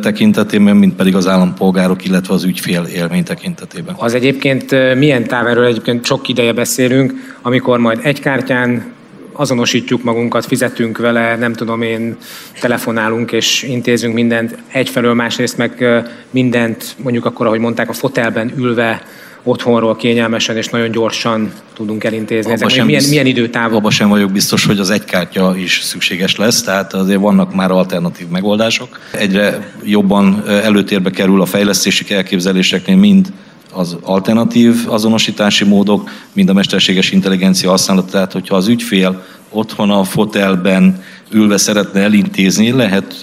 tekintetében, 0.01 0.77
mint 0.77 0.95
pedig 0.95 1.15
az 1.17 1.27
állampolgárok, 1.27 2.05
illetve 2.05 2.35
az 2.35 2.45
ügyfél 2.45 2.83
élmény 2.83 3.25
tekintetében. 3.25 3.95
Az 3.99 4.15
egyébként 4.15 4.95
milyen 4.95 5.25
táv, 5.25 5.47
egyébként 5.47 6.05
sok 6.05 6.29
ideje 6.29 6.53
beszélünk, 6.53 7.37
amikor 7.43 7.79
majd 7.79 7.99
egy 8.03 8.21
kártyán 8.21 8.85
azonosítjuk 9.33 10.03
magunkat, 10.03 10.47
fizetünk 10.47 10.99
vele, 10.99 11.37
nem 11.37 11.53
tudom 11.53 11.83
én, 11.83 12.17
telefonálunk 12.61 13.33
és 13.33 13.62
intézünk 13.62 14.15
mindent 14.15 14.59
egyfelől, 14.69 15.15
másrészt 15.15 15.57
meg 15.57 15.85
mindent, 16.31 16.95
mondjuk 17.03 17.25
akkor, 17.25 17.47
ahogy 17.47 17.59
mondták, 17.59 17.89
a 17.89 17.93
fotelben 17.93 18.53
ülve 18.57 19.03
otthonról 19.43 19.97
kényelmesen 19.97 20.57
és 20.57 20.69
nagyon 20.69 20.91
gyorsan 20.91 21.53
tudunk 21.75 22.05
elintézni. 22.05 22.53
Ezek 22.53 22.69
sem 22.69 22.87
milyen, 22.87 23.05
milyen 23.09 23.27
időtávok? 23.27 23.77
Abban 23.77 23.91
sem 23.91 24.09
vagyok 24.09 24.33
biztos, 24.33 24.65
hogy 24.65 24.79
az 24.79 24.91
egy 24.91 25.05
kártya 25.05 25.55
is 25.57 25.81
szükséges 25.83 26.37
lesz, 26.37 26.62
tehát 26.62 26.95
azért 26.95 27.21
vannak 27.21 27.55
már 27.55 27.71
alternatív 27.71 28.29
megoldások. 28.29 29.01
Egyre 29.11 29.73
jobban 29.85 30.43
előtérbe 30.49 31.11
kerül 31.11 31.41
a 31.41 31.47
fejlesztési 31.47 32.15
elképzeléseknél 32.15 32.97
mind 32.97 33.33
az 33.73 33.97
alternatív 34.02 34.85
azonosítási 34.87 35.64
módok, 35.64 36.11
mind 36.33 36.49
a 36.49 36.52
mesterséges 36.52 37.11
intelligencia 37.11 37.71
használat. 37.71 38.11
Tehát, 38.11 38.33
hogyha 38.33 38.57
az 38.57 38.69
ügyfél 38.69 39.25
otthon 39.50 39.91
a 39.91 40.05
fotelben 40.05 41.02
ülve 41.31 41.57
szeretne 41.57 42.00
elintézni, 42.00 42.71
lehet 42.71 43.17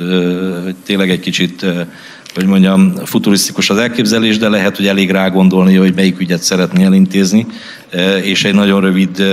hogy 0.63 0.75
tényleg 0.85 1.09
egy 1.09 1.19
kicsit 1.19 1.65
hogy 2.33 2.45
mondjam, 2.45 2.93
futurisztikus 3.05 3.69
az 3.69 3.77
elképzelés, 3.77 4.37
de 4.37 4.49
lehet, 4.49 4.75
hogy 4.75 4.87
elég 4.87 5.11
rá 5.11 5.27
gondolni, 5.27 5.75
hogy 5.75 5.93
melyik 5.95 6.19
ügyet 6.19 6.41
szeretné 6.41 6.83
elintézni, 6.83 7.45
és 8.21 8.43
egy 8.43 8.53
nagyon 8.53 8.81
rövid 8.81 9.23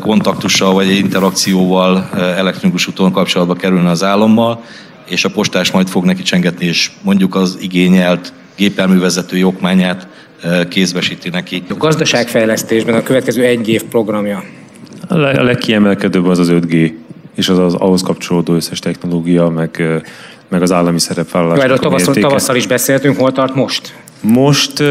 kontaktussal 0.00 0.72
vagy 0.72 0.88
egy 0.88 0.96
interakcióval 0.96 2.08
elektronikus 2.14 2.86
úton 2.86 3.12
kapcsolatba 3.12 3.54
kerülne 3.54 3.90
az 3.90 4.02
állammal, 4.02 4.64
és 5.08 5.24
a 5.24 5.30
postás 5.30 5.70
majd 5.70 5.88
fog 5.88 6.04
neki 6.04 6.22
csengetni, 6.22 6.66
és 6.66 6.90
mondjuk 7.02 7.34
az 7.34 7.58
igényelt 7.60 8.32
gépjárművezető 8.56 9.44
okmányát 9.44 10.06
kézbesíti 10.68 11.28
neki. 11.28 11.62
A 11.68 11.74
gazdaságfejlesztésben 11.74 12.94
a 12.94 13.02
következő 13.02 13.44
egy 13.44 13.68
év 13.68 13.82
programja? 13.82 14.44
A 15.08 15.42
legkiemelkedőbb 15.42 16.26
az 16.26 16.38
az 16.38 16.48
5G, 16.52 16.92
és 17.34 17.48
az, 17.48 17.58
az 17.58 17.74
ahhoz 17.74 18.02
kapcsolódó 18.02 18.54
összes 18.54 18.78
technológia, 18.78 19.48
meg, 19.48 20.02
meg 20.48 20.62
az 20.62 20.72
állami 20.72 20.98
szerepvállalás. 20.98 21.64
Erről 21.64 21.78
tavasszal, 21.78 22.14
tavasszal 22.14 22.56
is 22.56 22.66
beszéltünk, 22.66 23.16
hol 23.16 23.32
tart 23.32 23.54
most? 23.54 23.94
Most 24.20 24.82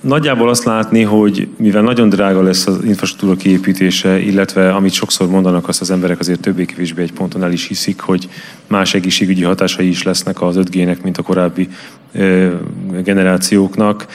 Nagyjából 0.00 0.48
azt 0.48 0.64
látni, 0.64 1.02
hogy 1.02 1.48
mivel 1.56 1.82
nagyon 1.82 2.08
drága 2.08 2.42
lesz 2.42 2.66
az 2.66 2.84
infrastruktúra 2.84 3.36
kiépítése, 3.36 4.20
illetve 4.20 4.74
amit 4.74 4.92
sokszor 4.92 5.28
mondanak, 5.28 5.68
azt 5.68 5.80
az 5.80 5.90
emberek 5.90 6.18
azért 6.18 6.40
többé-kevésbé 6.40 7.02
egy 7.02 7.12
ponton 7.12 7.42
el 7.42 7.52
is 7.52 7.66
hiszik, 7.66 8.00
hogy 8.00 8.28
más 8.66 8.94
egészségügyi 8.94 9.42
hatásai 9.42 9.88
is 9.88 10.02
lesznek 10.02 10.42
az 10.42 10.56
5G-nek, 10.58 11.02
mint 11.02 11.18
a 11.18 11.22
korábbi 11.22 11.68
generációknak. 13.02 14.06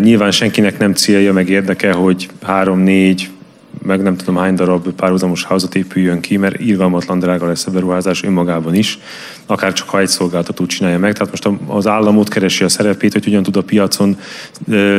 Nyilván 0.00 0.30
senkinek 0.30 0.78
nem 0.78 0.92
célja, 0.92 1.32
meg 1.32 1.48
érdeke, 1.48 1.92
hogy 1.92 2.28
három, 2.42 2.78
négy, 2.78 3.30
meg 3.82 4.02
nem 4.02 4.16
tudom 4.16 4.36
hány 4.36 4.54
darab 4.54 4.88
párhuzamos 4.88 5.44
házat 5.44 5.74
épüljön 5.74 6.20
ki, 6.20 6.36
mert 6.36 6.60
irgalmatlan 6.60 7.18
drága 7.18 7.46
lesz 7.46 7.66
a 7.66 7.70
beruházás 7.70 8.22
önmagában 8.22 8.74
is, 8.74 8.98
akár 9.46 9.72
csak 9.72 9.88
ha 9.88 10.00
egy 10.00 10.08
szolgáltató 10.08 10.66
csinálja 10.66 10.98
meg. 10.98 11.12
Tehát 11.12 11.30
most 11.30 11.60
az 11.66 11.86
államot 11.86 12.28
keresi 12.28 12.64
a 12.64 12.68
szerepét, 12.68 13.12
hogy 13.12 13.24
hogyan 13.24 13.42
tud 13.42 13.56
a 13.56 13.62
piacon 13.62 14.16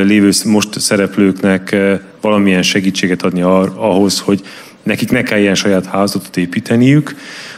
lévő 0.04 0.30
most 0.44 0.80
szereplőknek 0.80 1.76
valamilyen 2.20 2.62
segítséget 2.62 3.22
adni 3.22 3.42
ahhoz, 3.42 4.20
hogy 4.20 4.42
nekik 4.86 5.10
ne 5.10 5.22
kelljen 5.22 5.54
saját 5.54 5.86
házatot 5.86 6.36
építeniük, 6.36 7.14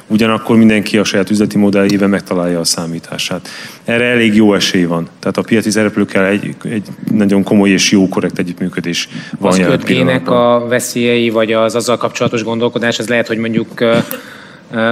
ugyanakkor 0.06 0.56
mindenki 0.56 0.98
a 0.98 1.04
saját 1.04 1.30
üzleti 1.30 1.58
modelljében 1.58 2.10
megtalálja 2.10 2.60
a 2.60 2.64
számítását. 2.64 3.48
Erre 3.84 4.04
elég 4.04 4.34
jó 4.34 4.54
esély 4.54 4.84
van. 4.84 5.08
Tehát 5.18 5.36
a 5.36 5.42
piaci 5.42 5.70
szereplőkkel 5.70 6.26
egy, 6.26 6.54
egy 6.62 6.86
nagyon 7.10 7.42
komoly 7.42 7.70
és 7.70 7.90
jó, 7.90 8.08
korrekt 8.08 8.38
együttműködés 8.38 9.08
van 9.38 9.64
az 9.64 10.28
a 10.28 10.66
veszélyei, 10.68 11.30
vagy 11.30 11.52
az 11.52 11.74
azzal 11.74 11.96
kapcsolatos 11.96 12.42
gondolkodás, 12.42 12.98
ez 12.98 13.08
lehet, 13.08 13.26
hogy 13.26 13.38
mondjuk 13.38 13.68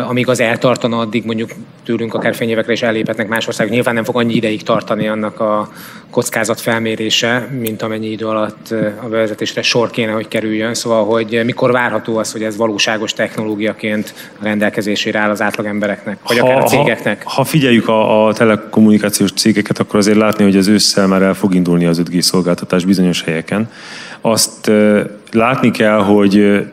amíg 0.08 0.28
az 0.28 0.40
eltartana, 0.40 0.98
addig 0.98 1.24
mondjuk 1.24 1.50
tőlünk 1.84 2.14
akár 2.14 2.34
fényévekre 2.34 2.72
is 2.72 2.82
elléphetnek 2.82 3.28
más 3.28 3.46
országok. 3.46 3.72
Nyilván 3.72 3.94
nem 3.94 4.04
fog 4.04 4.16
annyi 4.16 4.34
ideig 4.34 4.62
tartani 4.62 5.08
annak 5.08 5.40
a 5.40 5.68
kockázat 6.10 6.60
felmérése, 6.60 7.48
mint 7.60 7.82
amennyi 7.82 8.10
idő 8.10 8.26
alatt 8.26 8.74
a 9.02 9.08
bevezetésre 9.08 9.62
sor 9.62 9.90
kéne, 9.90 10.12
hogy 10.12 10.28
kerüljön. 10.28 10.74
Szóval, 10.74 11.04
hogy 11.04 11.40
mikor 11.44 11.72
várható 11.72 12.16
az, 12.16 12.32
hogy 12.32 12.42
ez 12.42 12.56
valóságos 12.56 13.12
technológiaként 13.12 14.14
rendelkezésére 14.40 15.18
áll 15.18 15.30
az 15.30 15.42
átlag 15.42 15.66
embereknek, 15.66 16.18
vagy 16.28 16.38
akár 16.38 16.58
a 16.58 16.62
cégeknek? 16.62 17.22
Ha, 17.24 17.30
ha 17.30 17.44
figyeljük 17.44 17.88
a, 17.88 18.26
a 18.26 18.32
telekommunikációs 18.32 19.32
cégeket, 19.32 19.78
akkor 19.78 19.98
azért 19.98 20.18
látni, 20.18 20.44
hogy 20.44 20.56
az 20.56 20.68
ősszel 20.68 21.06
már 21.06 21.22
el 21.22 21.34
fog 21.34 21.54
indulni 21.54 21.86
az 21.86 22.02
5G 22.04 22.20
szolgáltatás 22.20 22.84
bizonyos 22.84 23.22
helyeken. 23.22 23.70
Azt 24.20 24.70
látni 25.32 25.70
kell, 25.70 25.98
hogy 25.98 26.64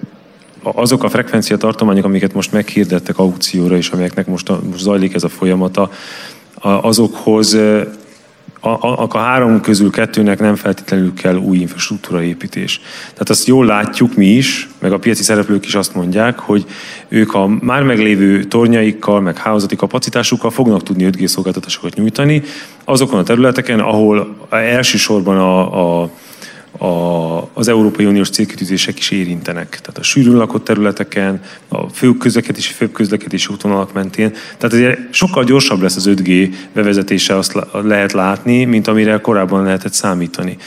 azok 0.63 1.03
a 1.03 1.10
frekvencia 1.10 1.58
tartományok, 1.58 2.05
amiket 2.05 2.34
most 2.34 2.51
meghirdettek 2.51 3.17
aukcióra, 3.17 3.77
és 3.77 3.89
amelyeknek 3.89 4.27
most, 4.27 4.50
a, 4.50 4.60
most 4.70 4.84
zajlik 4.84 5.13
ez 5.13 5.24
a 5.24 5.29
folyamata, 5.29 5.91
azokhoz 6.62 7.58
a, 8.65 8.70
a, 8.70 9.08
a 9.10 9.17
három 9.17 9.62
közül 9.62 9.91
kettőnek 9.91 10.39
nem 10.39 10.55
feltétlenül 10.55 11.13
kell 11.13 11.36
új 11.36 11.58
infrastruktúra 11.58 12.24
építés. 12.24 12.82
Tehát 13.12 13.29
azt 13.29 13.48
jól 13.48 13.65
látjuk 13.65 14.15
mi 14.15 14.25
is, 14.25 14.70
meg 14.79 14.91
a 14.91 15.00
piaci 15.00 15.24
szereplők 15.24 15.65
is 15.65 15.75
azt 15.75 15.96
mondják, 15.96 16.39
hogy 16.39 16.65
ők 17.08 17.34
a 17.34 17.48
már 17.48 17.84
meglévő 17.84 18.43
tornyaikkal, 18.43 19.22
meg 19.22 19.38
hálózati 19.38 19.75
kapacitásukkal 19.75 20.51
fognak 20.51 20.84
tudni 20.84 21.10
5G 21.12 21.25
szolgáltatásokat 21.25 21.96
nyújtani 21.96 22.43
azokon 22.84 23.20
a 23.20 23.24
területeken, 23.24 23.79
ahol 23.79 24.36
elsősorban 24.50 25.38
a, 25.38 26.01
a 26.01 26.10
a, 26.77 27.49
az 27.53 27.67
Európai 27.67 28.05
Uniós 28.05 28.29
célkitűzések 28.29 28.97
is 28.97 29.11
érintenek. 29.11 29.69
Tehát 29.69 29.97
a 29.97 30.03
sűrűn 30.03 30.35
lakott 30.35 30.63
területeken, 30.63 31.41
a 31.67 31.89
fő 31.89 32.17
közlekedési, 32.17 32.73
főbb 32.73 32.91
közlekedési 32.91 33.47
útvonalak 33.51 33.93
mentén. 33.93 34.31
Tehát 34.57 34.73
ezért 34.75 35.13
sokkal 35.13 35.43
gyorsabb 35.43 35.81
lesz 35.81 35.95
az 35.95 36.09
5G 36.09 36.53
bevezetése, 36.73 37.37
azt 37.37 37.59
lehet 37.71 38.11
látni, 38.11 38.63
mint 38.63 38.87
amire 38.87 39.17
korábban 39.17 39.63
lehetett 39.63 39.93
számítani. 39.93 40.57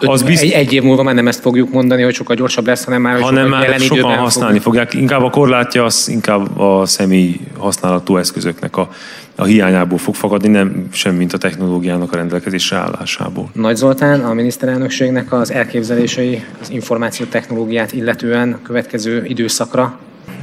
Az 0.00 0.22
bizt... 0.22 0.42
egy, 0.42 0.50
egy 0.50 0.72
év 0.72 0.82
múlva 0.82 1.02
már 1.02 1.14
nem 1.14 1.28
ezt 1.28 1.40
fogjuk 1.40 1.72
mondani, 1.72 2.02
hogy 2.02 2.14
sokkal 2.14 2.36
gyorsabb 2.36 2.66
lesz, 2.66 2.84
hanem 2.84 3.02
már, 3.02 3.20
hanem 3.20 3.48
már 3.48 3.80
sokan 3.80 4.16
használni 4.16 4.58
fogják. 4.58 4.94
Inkább 4.94 5.22
a 5.22 5.30
korlátja 5.30 5.84
az 5.84 6.08
inkább 6.08 6.58
a 6.58 6.86
személy 6.86 7.40
használatú 7.58 8.16
eszközöknek 8.16 8.76
a 8.76 8.88
a 9.36 9.44
hiányából 9.44 9.98
fog 9.98 10.14
fakadni, 10.14 10.48
nem 10.48 10.86
sem 10.90 11.14
mint 11.14 11.32
a 11.32 11.38
technológiának 11.38 12.12
a 12.12 12.16
rendelkezésre 12.16 12.76
állásából. 12.76 13.50
Nagy 13.52 13.76
Zoltán, 13.76 14.20
a 14.20 14.32
miniszterelnökségnek 14.32 15.32
az 15.32 15.52
elképzelései 15.52 16.44
az 16.60 16.70
információtechnológiát 16.70 17.92
illetően 17.92 18.52
a 18.52 18.62
következő 18.62 19.24
időszakra? 19.24 19.98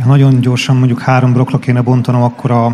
Nagyon 0.05 0.41
gyorsan 0.41 0.75
mondjuk 0.75 0.99
három 0.99 1.33
blokkra 1.33 1.59
kéne 1.59 1.81
bontanom, 1.81 2.21
akkor 2.21 2.51
a, 2.51 2.65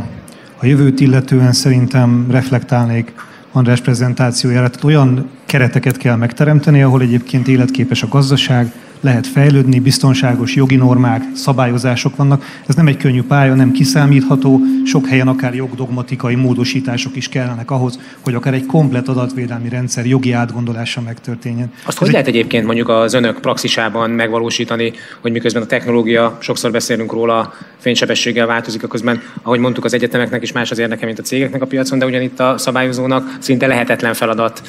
a 0.59 0.65
jövőt 0.65 0.99
illetően 0.99 1.53
szerintem 1.53 2.27
reflektálnék 2.31 3.13
András 3.51 3.81
prezentációjára. 3.81 4.69
Tehát 4.69 4.83
olyan 4.83 5.29
kereteket 5.45 5.97
kell 5.97 6.15
megteremteni, 6.15 6.81
ahol 6.81 7.01
egyébként 7.01 7.47
életképes 7.47 8.03
a 8.03 8.07
gazdaság, 8.07 8.71
lehet 8.99 9.27
fejlődni, 9.27 9.79
biztonságos 9.79 10.55
jogi 10.55 10.75
normák, 10.75 11.23
szabályozások 11.33 12.15
vannak. 12.15 12.45
Ez 12.67 12.75
nem 12.75 12.87
egy 12.87 12.97
könnyű 12.97 13.23
pálya, 13.23 13.53
nem 13.53 13.71
kiszámítható, 13.71 14.59
sok 14.85 15.07
helyen 15.07 15.27
akár 15.27 15.55
jogdogmatikai 15.55 16.35
módosítások 16.35 17.15
is 17.15 17.29
kellenek 17.29 17.71
ahhoz, 17.71 17.99
hogy 18.19 18.33
akár 18.33 18.53
egy 18.53 18.65
komplet 18.65 19.07
adatvédelmi 19.07 19.69
rendszer 19.69 20.05
jogi 20.05 20.31
átgondolása 20.31 21.01
megtörténjen. 21.01 21.71
Azt 21.77 21.87
Ez 21.87 21.97
hogy 21.97 22.07
egy... 22.07 22.13
lehet 22.13 22.27
egyébként 22.27 22.65
mondjuk 22.65 22.89
az 22.89 23.13
önök 23.13 23.39
praxisában 23.39 24.09
megvalósítani, 24.09 24.91
hogy 25.21 25.31
miközben 25.31 25.61
a 25.61 25.65
technológia, 25.65 26.37
sokszor 26.39 26.71
beszélünk 26.71 27.11
róla, 27.11 27.53
fénysebességgel 27.77 28.45
változik, 28.45 28.83
a 28.83 28.87
közben, 28.87 29.21
ahogy 29.41 29.59
mondtuk, 29.59 29.85
az 29.85 29.93
egyetemeknek 29.93 30.43
is 30.43 30.51
más 30.51 30.71
az 30.71 30.79
érdeke, 30.79 31.05
mint 31.05 31.19
a 31.19 31.23
cégeknek 31.23 31.61
a 31.61 31.65
piacon, 31.65 31.99
de 31.99 32.05
ugyanitt 32.05 32.39
a 32.39 32.57
szabályozónak 32.57 33.37
szinte 33.39 33.67
lehetetlen 33.67 34.13
feladat 34.13 34.61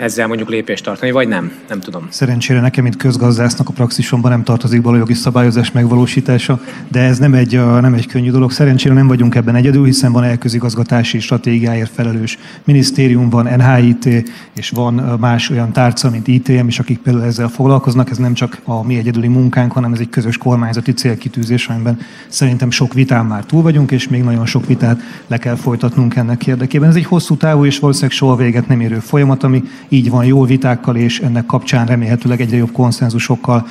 ezzel 0.00 0.26
mondjuk 0.26 0.48
lépést 0.48 0.84
tartani, 0.84 1.10
vagy 1.10 1.28
nem? 1.28 1.52
Nem 1.68 1.80
tudom. 1.80 2.06
Szerencsére 2.10 2.60
nekem, 2.60 2.82
mint 2.82 2.96
közgazdász, 2.96 3.49
jogásznak 3.50 3.68
a 3.76 3.82
praxisomban 3.82 4.30
nem 4.30 4.42
tartozik 4.42 4.82
jogi 4.84 5.14
szabályozás 5.14 5.72
megvalósítása, 5.72 6.60
de 6.88 7.00
ez 7.00 7.18
nem 7.18 7.34
egy, 7.34 7.60
nem 7.80 7.94
egy 7.94 8.06
könnyű 8.06 8.30
dolog. 8.30 8.50
Szerencsére 8.50 8.94
nem 8.94 9.06
vagyunk 9.06 9.34
ebben 9.34 9.54
egyedül, 9.54 9.84
hiszen 9.84 10.12
van 10.12 10.24
elközigazgatási 10.24 11.20
stratégiáért 11.20 11.90
felelős 11.90 12.38
minisztérium, 12.64 13.28
van 13.30 13.48
NHIT, 13.56 14.32
és 14.52 14.70
van 14.70 14.94
más 15.20 15.50
olyan 15.50 15.72
tárca, 15.72 16.10
mint 16.10 16.28
ITM 16.28 16.66
is, 16.66 16.78
akik 16.78 16.98
például 16.98 17.24
ezzel 17.24 17.48
foglalkoznak. 17.48 18.10
Ez 18.10 18.16
nem 18.16 18.34
csak 18.34 18.60
a 18.64 18.86
mi 18.86 18.96
egyedüli 18.96 19.28
munkánk, 19.28 19.72
hanem 19.72 19.92
ez 19.92 19.98
egy 19.98 20.08
közös 20.08 20.38
kormányzati 20.38 20.92
célkitűzés, 20.92 21.68
amiben 21.68 21.98
szerintem 22.28 22.70
sok 22.70 22.94
vitán 22.94 23.26
már 23.26 23.44
túl 23.44 23.62
vagyunk, 23.62 23.90
és 23.90 24.08
még 24.08 24.22
nagyon 24.22 24.46
sok 24.46 24.66
vitát 24.66 25.00
le 25.26 25.38
kell 25.38 25.56
folytatnunk 25.56 26.16
ennek 26.16 26.46
érdekében. 26.46 26.88
Ez 26.88 26.94
egy 26.96 27.04
hosszú 27.04 27.36
távú 27.36 27.64
és 27.64 27.78
valószínűleg 27.78 28.16
soha 28.16 28.36
véget 28.36 28.68
nem 28.68 28.80
érő 28.80 28.98
folyamat, 28.98 29.42
ami 29.42 29.62
így 29.88 30.10
van 30.10 30.24
jó 30.24 30.44
vitákkal, 30.44 30.96
és 30.96 31.20
ennek 31.20 31.46
kapcsán 31.46 31.86
remélhetőleg 31.86 32.40
egyre 32.40 32.56
jobb 32.56 32.72
konszenzusok 32.72 33.39
sokkal 33.40 33.66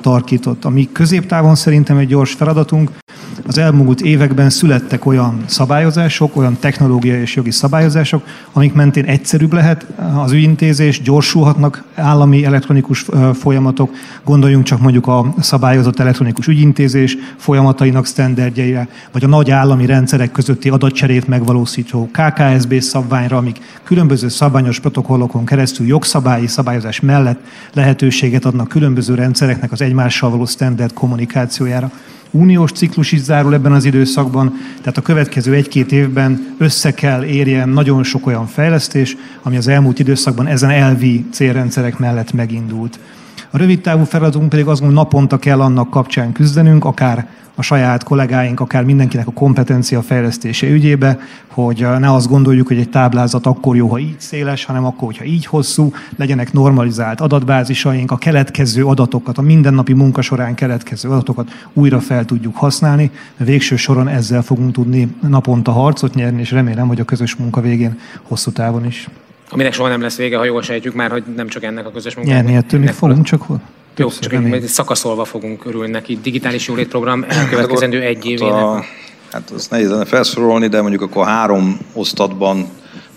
tarkított. 0.00 0.64
Ami 0.64 0.88
középtávon 0.92 1.54
szerintem 1.54 1.96
egy 1.96 2.08
gyors 2.08 2.32
feladatunk, 2.32 2.90
az 3.48 3.58
elmúlt 3.58 4.00
években 4.00 4.50
születtek 4.50 5.06
olyan 5.06 5.42
szabályozások, 5.46 6.36
olyan 6.36 6.56
technológiai 6.60 7.20
és 7.20 7.34
jogi 7.34 7.50
szabályozások, 7.50 8.22
amik 8.52 8.72
mentén 8.72 9.04
egyszerűbb 9.04 9.52
lehet 9.52 9.86
az 10.14 10.32
ügyintézés, 10.32 11.02
gyorsulhatnak 11.02 11.84
állami 11.94 12.44
elektronikus 12.44 13.06
folyamatok, 13.34 13.90
gondoljunk 14.24 14.64
csak 14.64 14.80
mondjuk 14.80 15.06
a 15.06 15.34
szabályozott 15.40 15.98
elektronikus 15.98 16.46
ügyintézés 16.46 17.16
folyamatainak 17.36 18.06
sztenderdjeire, 18.06 18.88
vagy 19.12 19.24
a 19.24 19.28
nagy 19.28 19.50
állami 19.50 19.86
rendszerek 19.86 20.32
közötti 20.32 20.68
adatcserét 20.68 21.28
megvalósító 21.28 22.10
KKSB 22.12 22.80
szabványra, 22.80 23.36
amik 23.36 23.58
különböző 23.82 24.28
szabványos 24.28 24.80
protokollokon 24.80 25.44
keresztül 25.44 25.86
jogszabályi 25.86 26.46
szabályozás 26.46 27.00
mellett 27.00 27.40
lehetőséget 27.72 28.44
adnak 28.44 28.68
különböző 28.68 29.14
rendszereknek 29.14 29.72
az 29.72 29.80
egymással 29.80 30.30
való 30.30 30.44
standard 30.44 30.92
kommunikációjára 30.92 31.90
uniós 32.30 32.72
ciklus 32.72 33.12
is 33.12 33.20
zárul 33.20 33.54
ebben 33.54 33.72
az 33.72 33.84
időszakban, 33.84 34.52
tehát 34.80 34.96
a 34.96 35.02
következő 35.02 35.54
egy-két 35.54 35.92
évben 35.92 36.54
össze 36.58 36.94
kell 36.94 37.24
érjen 37.24 37.68
nagyon 37.68 38.02
sok 38.02 38.26
olyan 38.26 38.46
fejlesztés, 38.46 39.16
ami 39.42 39.56
az 39.56 39.68
elmúlt 39.68 39.98
időszakban 39.98 40.46
ezen 40.46 40.70
elvi 40.70 41.26
célrendszerek 41.32 41.98
mellett 41.98 42.32
megindult. 42.32 42.98
A 43.50 43.56
rövid 43.58 43.80
távú 43.80 44.04
feladatunk 44.04 44.48
pedig 44.48 44.66
azt 44.66 44.80
mondom, 44.80 44.98
naponta 44.98 45.38
kell 45.38 45.60
annak 45.60 45.90
kapcsán 45.90 46.32
küzdenünk, 46.32 46.84
akár 46.84 47.28
a 47.58 47.62
saját 47.62 48.02
kollégáink, 48.02 48.60
akár 48.60 48.84
mindenkinek 48.84 49.26
a 49.26 49.30
kompetencia 49.32 50.02
fejlesztése 50.02 50.68
ügyébe, 50.68 51.18
hogy 51.46 51.86
ne 51.98 52.12
azt 52.12 52.28
gondoljuk, 52.28 52.66
hogy 52.66 52.78
egy 52.78 52.88
táblázat 52.88 53.46
akkor 53.46 53.76
jó, 53.76 53.88
ha 53.88 53.98
így 53.98 54.14
széles, 54.18 54.64
hanem 54.64 54.84
akkor, 54.84 55.06
hogyha 55.06 55.24
így 55.24 55.46
hosszú, 55.46 55.92
legyenek 56.16 56.52
normalizált 56.52 57.20
adatbázisaink, 57.20 58.10
a 58.10 58.16
keletkező 58.16 58.84
adatokat, 58.84 59.38
a 59.38 59.42
mindennapi 59.42 59.92
munka 59.92 60.22
során 60.22 60.54
keletkező 60.54 61.08
adatokat 61.08 61.68
újra 61.72 62.00
fel 62.00 62.24
tudjuk 62.24 62.56
használni. 62.56 63.10
Végső 63.36 63.76
soron 63.76 64.08
ezzel 64.08 64.42
fogunk 64.42 64.72
tudni 64.72 65.08
naponta 65.28 65.72
harcot 65.72 66.14
nyerni, 66.14 66.40
és 66.40 66.50
remélem, 66.50 66.86
hogy 66.86 67.00
a 67.00 67.04
közös 67.04 67.36
munka 67.36 67.60
végén 67.60 67.98
hosszú 68.22 68.50
távon 68.50 68.86
is. 68.86 69.08
Aminek 69.50 69.72
soha 69.72 69.88
nem 69.88 70.00
lesz 70.00 70.16
vége, 70.16 70.36
ha 70.36 70.44
jól 70.44 70.62
sejtjük 70.62 70.94
már, 70.94 71.10
hogy 71.10 71.24
nem 71.36 71.48
csak 71.48 71.62
ennek 71.62 71.86
a 71.86 71.90
közös 71.90 72.14
munkának. 72.14 72.50
Nyerni 72.50 72.78
még 72.78 72.88
fogunk, 72.88 73.24
csak 73.24 73.42
hol? 73.42 73.60
Jó, 73.98 74.08
csak 74.20 74.32
egy 74.32 74.66
szakaszolva 74.66 75.24
fogunk 75.24 75.64
örülni 75.64 75.90
neki. 75.90 76.18
Digitális 76.22 76.66
jólét 76.66 76.88
program 76.88 77.24
elkövetkezendő 77.28 78.00
egy 78.00 78.26
évének. 78.26 78.52
A, 78.52 78.84
hát 79.32 79.50
az 79.50 79.68
nehéz 79.68 79.90
lenne 79.90 80.04
felszorolni, 80.04 80.66
de 80.66 80.80
mondjuk 80.80 81.02
akkor 81.02 81.26
három 81.26 81.78
osztatban 81.92 82.68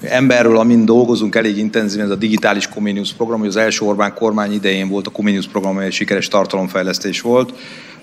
emberről, 0.01 0.57
amin 0.57 0.85
dolgozunk 0.85 1.35
elég 1.35 1.57
intenzíven, 1.57 2.05
ez 2.05 2.11
a 2.11 2.15
digitális 2.15 2.67
Comenius 2.67 3.13
program, 3.13 3.39
hogy 3.39 3.47
az 3.47 3.55
első 3.55 3.85
Orbán 3.85 4.13
kormány 4.13 4.53
idején 4.53 4.87
volt 4.87 5.07
a 5.07 5.11
Comenius 5.11 5.47
program, 5.47 5.77
egy 5.77 5.91
sikeres 5.91 6.27
tartalomfejlesztés 6.27 7.21
volt 7.21 7.53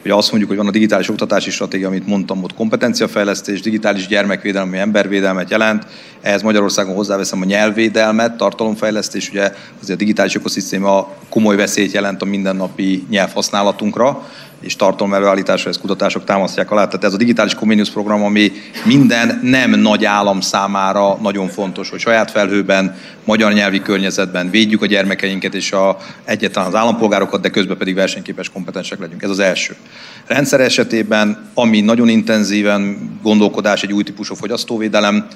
hogy 0.09 0.19
azt 0.19 0.29
mondjuk, 0.29 0.51
hogy 0.51 0.59
van 0.59 0.69
a 0.69 0.77
digitális 0.77 1.09
oktatási 1.09 1.51
stratégia, 1.51 1.87
amit 1.87 2.07
mondtam, 2.07 2.43
ott 2.43 2.55
kompetenciafejlesztés, 2.55 3.61
digitális 3.61 4.07
gyermekvédelem, 4.07 4.69
ami 4.69 4.79
embervédelmet 4.79 5.51
jelent. 5.51 5.87
Ehhez 6.21 6.43
Magyarországon 6.43 6.95
hozzáveszem 6.95 7.43
a 7.43 7.45
nyelvvédelmet, 7.45 8.37
tartalomfejlesztés, 8.37 9.31
ugye 9.31 9.53
azért 9.83 9.97
a 9.97 10.03
digitális 10.03 10.35
ökoszisztéma 10.35 11.09
komoly 11.29 11.57
veszélyt 11.57 11.93
jelent 11.93 12.23
a 12.23 12.25
mindennapi 12.25 13.07
nyelvhasználatunkra 13.11 14.23
és 14.61 14.77
tartalomelőállításra, 14.77 15.71
ezt 15.71 15.81
kutatások 15.81 16.25
támasztják 16.25 16.71
alá. 16.71 16.85
Tehát 16.87 17.05
ez 17.05 17.13
a 17.13 17.17
digitális 17.17 17.55
Comenius 17.55 17.91
program, 17.91 18.23
ami 18.23 18.53
minden 18.85 19.41
nem 19.43 19.71
nagy 19.71 20.05
állam 20.05 20.41
számára 20.41 21.19
nagyon 21.23 21.49
fontos, 21.49 21.91
hogy 21.91 22.01
saját 22.01 22.31
felhőben, 22.31 22.97
magyar 23.25 23.53
nyelvi 23.53 23.81
környezetben 23.81 24.51
védjük 24.51 24.83
a 24.83 24.87
gyermekeinket 24.87 25.55
és 25.55 25.73
a, 25.73 25.97
egyetlen 26.25 26.65
az 26.65 26.75
állampolgárokat, 26.75 27.41
de 27.41 27.49
közben 27.49 27.77
pedig 27.77 27.95
versenyképes 27.95 28.51
kompetensek 28.51 28.99
legyünk. 28.99 29.23
Ez 29.23 29.31
az 29.31 29.39
első. 29.39 29.77
Rendszer 30.27 30.61
esetében, 30.61 31.51
ami 31.55 31.81
nagyon 31.81 32.09
intenzíven 32.09 33.11
gondolkodás, 33.23 33.83
egy 33.83 33.93
új 33.93 34.03
típusú 34.03 34.35
fogyasztóvédelem, 34.35 35.27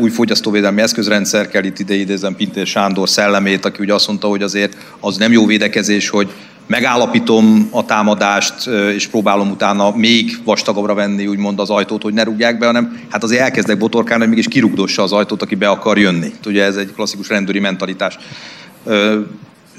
új 0.00 0.10
fogyasztóvédelmi 0.10 0.80
eszközrendszer 0.80 1.48
kell, 1.48 1.64
itt 1.64 1.78
ide 1.78 1.94
idézem 1.94 2.36
Pintér 2.36 2.66
Sándor 2.66 3.08
szellemét, 3.08 3.64
aki 3.64 3.82
ugye 3.82 3.94
azt 3.94 4.06
mondta, 4.06 4.28
hogy 4.28 4.42
azért 4.42 4.76
az 5.00 5.16
nem 5.16 5.32
jó 5.32 5.46
védekezés, 5.46 6.08
hogy 6.08 6.32
megállapítom 6.70 7.68
a 7.70 7.84
támadást, 7.84 8.66
és 8.94 9.06
próbálom 9.06 9.50
utána 9.50 9.96
még 9.96 10.38
vastagabbra 10.44 10.94
venni, 10.94 11.26
úgymond 11.26 11.60
az 11.60 11.70
ajtót, 11.70 12.02
hogy 12.02 12.14
ne 12.14 12.22
rúgják 12.22 12.58
be, 12.58 12.66
hanem 12.66 13.00
hát 13.10 13.22
azért 13.22 13.40
elkezdek 13.40 13.78
botorkálni, 13.78 14.22
hogy 14.22 14.32
mégis 14.32 14.48
kirugdossa 14.48 15.02
az 15.02 15.12
ajtót, 15.12 15.42
aki 15.42 15.54
be 15.54 15.68
akar 15.68 15.98
jönni. 15.98 16.32
Ugye 16.46 16.64
ez 16.64 16.76
egy 16.76 16.92
klasszikus 16.94 17.28
rendőri 17.28 17.58
mentalitás 17.58 18.18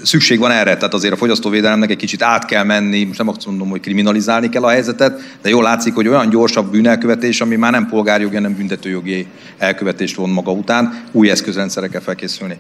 szükség 0.04 0.40
van 0.40 0.52
erre, 0.52 0.76
tehát 0.76 0.94
azért 0.94 1.14
a 1.14 1.18
fogyasztóvédelemnek 1.18 1.90
egy 1.90 1.98
kicsit 1.98 2.22
át 2.22 2.46
kell 2.46 2.64
menni, 2.64 3.04
most 3.04 3.18
nem 3.18 3.28
azt 3.28 3.46
mondom, 3.46 3.70
hogy 3.70 3.80
kriminalizálni 3.80 4.50
kell 4.50 4.64
a 4.64 4.70
helyzetet, 4.70 5.38
de 5.42 5.50
jól 5.50 5.64
látszik, 5.64 5.94
hogy 5.94 6.08
olyan 6.08 6.30
gyorsabb 6.30 6.72
bűnelkövetés, 6.72 7.42
ami 7.42 7.56
már 7.56 7.72
nem 7.72 7.88
polgárjogi, 7.88 8.36
hanem 8.36 8.56
büntetőjogi 8.56 9.26
elkövetést 9.58 10.16
von 10.16 10.30
maga 10.30 10.52
után, 10.52 11.04
új 11.12 11.30
eszközrendszerekkel 11.30 12.02
felkészülni. 12.02 12.58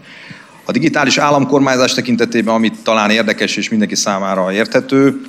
A 0.65 0.71
digitális 0.71 1.17
államkormányzás 1.17 1.93
tekintetében, 1.93 2.53
amit 2.53 2.83
talán 2.83 3.09
érdekes 3.09 3.55
és 3.55 3.69
mindenki 3.69 3.95
számára 3.95 4.51
érthető, 4.51 5.21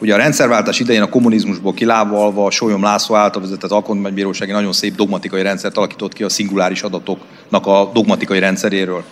Ugye 0.00 0.14
a 0.14 0.16
rendszerváltás 0.16 0.80
idején 0.80 1.02
a 1.02 1.08
kommunizmusból 1.08 1.74
kilábalva 1.74 2.50
Sólyom 2.50 2.82
László 2.82 3.14
által 3.14 3.42
vezetett 3.42 3.70
alkotmánybíróság 3.70 4.48
egy 4.48 4.54
nagyon 4.54 4.72
szép 4.72 4.94
dogmatikai 4.94 5.42
rendszert 5.42 5.76
alakított 5.76 6.12
ki 6.12 6.22
a 6.22 6.28
szinguláris 6.28 6.82
adatoknak 6.82 7.66
a 7.66 7.90
dogmatikai 7.94 8.38
rendszeréről. 8.38 9.04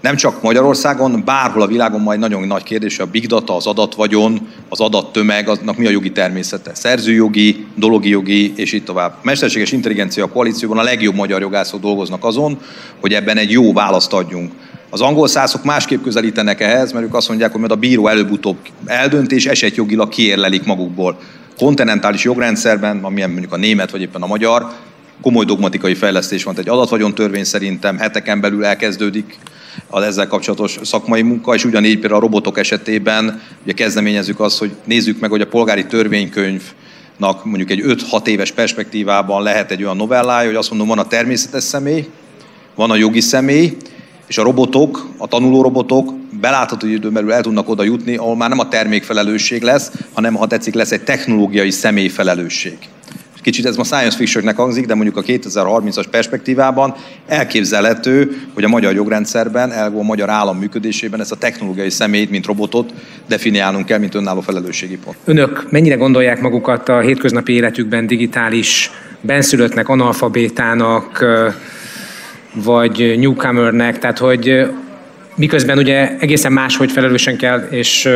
Nem 0.00 0.16
csak 0.16 0.42
Magyarországon, 0.42 1.22
bárhol 1.24 1.62
a 1.62 1.66
világon 1.66 2.00
majd 2.00 2.18
nagyon 2.18 2.46
nagy 2.46 2.62
kérdés, 2.62 2.98
a 2.98 3.06
big 3.06 3.26
data, 3.26 3.56
az 3.56 3.66
adatvagyon, 3.66 4.48
az 4.68 4.80
adattömeg, 4.80 5.48
aznak 5.48 5.76
mi 5.76 5.86
a 5.86 5.90
jogi 5.90 6.12
természete. 6.12 6.74
Szerzőjogi, 6.74 7.66
dologi 7.74 8.08
jogi, 8.08 8.52
és 8.56 8.72
így 8.72 8.84
tovább. 8.84 9.12
A 9.12 9.20
mesterséges 9.22 9.72
intelligencia 9.72 10.28
koalícióban 10.28 10.78
a 10.78 10.82
legjobb 10.82 11.14
magyar 11.14 11.40
jogászok 11.40 11.80
dolgoznak 11.80 12.24
azon, 12.24 12.58
hogy 13.00 13.14
ebben 13.14 13.36
egy 13.36 13.50
jó 13.50 13.72
választ 13.72 14.12
adjunk. 14.12 14.52
Az 14.94 15.00
angol 15.00 15.28
szászok 15.28 15.64
másképp 15.64 16.02
közelítenek 16.02 16.60
ehhez, 16.60 16.92
mert 16.92 17.04
ők 17.04 17.14
azt 17.14 17.28
mondják, 17.28 17.50
hogy 17.50 17.60
majd 17.60 17.72
a 17.72 17.76
bíró 17.76 18.08
előbb-utóbb 18.08 18.56
eldöntés 18.84 19.46
esetjogilag 19.46 20.08
kiérlelik 20.08 20.64
magukból. 20.64 21.18
Kontinentális 21.58 22.24
jogrendszerben, 22.24 23.04
amilyen 23.04 23.30
mondjuk 23.30 23.52
a 23.52 23.56
német 23.56 23.90
vagy 23.90 24.00
éppen 24.00 24.22
a 24.22 24.26
magyar, 24.26 24.72
komoly 25.22 25.44
dogmatikai 25.44 25.94
fejlesztés 25.94 26.44
van. 26.44 26.58
Egy 26.58 26.68
adatvagyon 26.68 27.14
törvény 27.14 27.44
szerintem 27.44 27.98
heteken 27.98 28.40
belül 28.40 28.64
elkezdődik 28.64 29.38
az 29.88 30.02
ezzel 30.02 30.26
kapcsolatos 30.26 30.78
szakmai 30.82 31.22
munka, 31.22 31.54
és 31.54 31.64
ugyanígy 31.64 31.98
például 31.98 32.20
a 32.20 32.24
robotok 32.24 32.58
esetében 32.58 33.42
ugye 33.62 33.72
kezdeményezzük 33.72 34.40
azt, 34.40 34.58
hogy 34.58 34.70
nézzük 34.84 35.20
meg, 35.20 35.30
hogy 35.30 35.40
a 35.40 35.46
polgári 35.46 35.86
törvénykönyv 35.86 36.62
mondjuk 37.42 37.70
egy 37.70 37.82
5-6 37.86 38.26
éves 38.26 38.52
perspektívában 38.52 39.42
lehet 39.42 39.70
egy 39.70 39.82
olyan 39.82 39.96
novellája, 39.96 40.46
hogy 40.46 40.56
azt 40.56 40.70
mondom, 40.70 40.88
van 40.88 40.98
a 40.98 41.06
természetes 41.06 41.62
személy, 41.62 42.08
van 42.74 42.90
a 42.90 42.96
jogi 42.96 43.20
személy, 43.20 43.76
és 44.32 44.38
a 44.38 44.42
robotok, 44.42 45.08
a 45.16 45.26
tanuló 45.26 45.62
robotok 45.62 46.14
belátható 46.40 46.86
időn 46.86 47.12
belül 47.12 47.32
el 47.32 47.42
tudnak 47.42 47.68
oda 47.68 47.82
jutni, 47.82 48.16
ahol 48.16 48.36
már 48.36 48.48
nem 48.48 48.58
a 48.58 48.68
termékfelelősség 48.68 49.62
lesz, 49.62 49.92
hanem 50.12 50.34
ha 50.34 50.46
tetszik, 50.46 50.74
lesz 50.74 50.92
egy 50.92 51.02
technológiai 51.02 51.70
személyfelelősség. 51.70 52.78
Kicsit 53.42 53.66
ez 53.66 53.76
ma 53.76 53.84
science 53.84 54.16
fictionnek 54.16 54.56
hangzik, 54.56 54.86
de 54.86 54.94
mondjuk 54.94 55.16
a 55.16 55.22
2030-as 55.22 56.04
perspektívában 56.10 56.94
elképzelhető, 57.26 58.42
hogy 58.54 58.64
a 58.64 58.68
magyar 58.68 58.94
jogrendszerben, 58.94 59.72
elgó 59.72 59.98
a 59.98 60.02
magyar 60.02 60.30
állam 60.30 60.58
működésében 60.58 61.20
ezt 61.20 61.32
a 61.32 61.36
technológiai 61.36 61.90
személyt, 61.90 62.30
mint 62.30 62.46
robotot 62.46 62.92
definiálnunk 63.28 63.86
kell, 63.86 63.98
mint 63.98 64.14
önálló 64.14 64.40
felelősségi 64.40 64.98
pont. 65.04 65.16
Önök 65.24 65.66
mennyire 65.70 65.94
gondolják 65.94 66.40
magukat 66.40 66.88
a 66.88 67.00
hétköznapi 67.00 67.52
életükben 67.52 68.06
digitális 68.06 68.90
benszülöttnek, 69.20 69.88
analfabétának, 69.88 71.24
vagy 72.52 73.14
newcomernek, 73.18 73.98
tehát 73.98 74.18
hogy 74.18 74.66
miközben 75.34 75.78
ugye 75.78 76.16
egészen 76.18 76.52
máshogy 76.52 76.92
felelősen 76.92 77.36
kell 77.36 77.66
és 77.70 78.08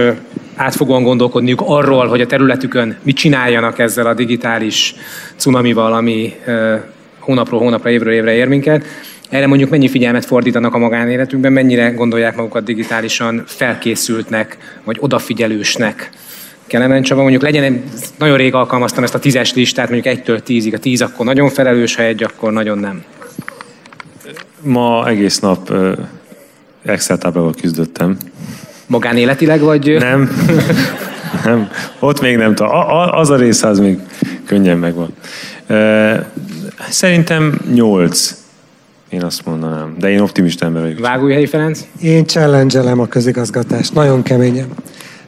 átfogóan 0.57 1.03
gondolkodniuk 1.03 1.63
arról, 1.65 2.07
hogy 2.07 2.21
a 2.21 2.27
területükön 2.27 2.97
mit 3.03 3.17
csináljanak 3.17 3.79
ezzel 3.79 4.07
a 4.07 4.15
digitális 4.15 4.95
cunamival, 5.37 5.93
ami 5.93 6.35
hónapról 7.19 7.61
hónapra, 7.61 7.91
évről 7.91 8.13
évre 8.13 8.35
ér 8.35 8.49
minket. 8.49 8.85
Erre 9.29 9.47
mondjuk 9.47 9.71
mennyi 9.71 9.89
figyelmet 9.89 10.25
fordítanak 10.25 10.75
a 10.75 10.79
magánéletükben, 10.79 11.53
mennyire 11.53 11.91
gondolják 11.91 12.37
magukat 12.37 12.65
digitálisan 12.65 13.43
felkészültnek, 13.47 14.57
vagy 14.85 14.97
odafigyelősnek? 15.01 16.11
Kelemen 16.67 17.03
Csaba, 17.03 17.21
mondjuk 17.21 17.43
legyen, 17.43 17.83
nagyon 18.19 18.37
rég 18.37 18.55
alkalmaztam 18.55 19.05
ezt 19.05 19.15
a 19.15 19.19
tízes 19.19 19.55
listát, 19.55 19.91
mondjuk 19.91 20.15
egytől 20.15 20.43
tízig, 20.43 20.75
a 20.75 20.79
tíz 20.79 21.03
akkor 21.03 21.27
nagyon 21.27 21.49
felelős, 21.49 21.95
ha 21.95 22.03
egy, 22.03 22.23
akkor 22.23 22.53
nagyon 22.53 22.79
nem. 22.79 23.05
Ma 24.61 25.09
egész 25.09 25.39
nap 25.39 25.73
Excel 26.83 27.19
táblával 27.19 27.55
küzdöttem. 27.61 28.17
Magánéletileg, 28.87 29.61
vagy? 29.61 29.97
Nem. 29.99 30.31
nem. 31.45 31.69
Ott 31.99 32.21
még 32.21 32.37
nem 32.37 32.55
tudom. 32.55 32.73
Az 33.11 33.31
a 33.31 33.37
rész 33.37 33.63
az 33.63 33.79
még 33.79 33.99
könnyen 34.47 34.79
megvan. 34.79 35.15
Szerintem 36.89 37.61
nyolc. 37.75 38.35
Én 39.09 39.23
azt 39.23 39.47
mondanám. 39.47 39.95
De 39.99 40.11
én 40.11 40.21
optimista 40.21 40.67
ember 40.67 40.83
vagyok. 40.83 40.99
Vágóhelyi 40.99 41.47
Ferenc? 41.47 41.81
Én 42.01 42.27
challenge 42.27 42.81
a 42.81 43.09
közigazgatást. 43.09 43.95
Nagyon 43.95 44.23
keményen. 44.23 44.69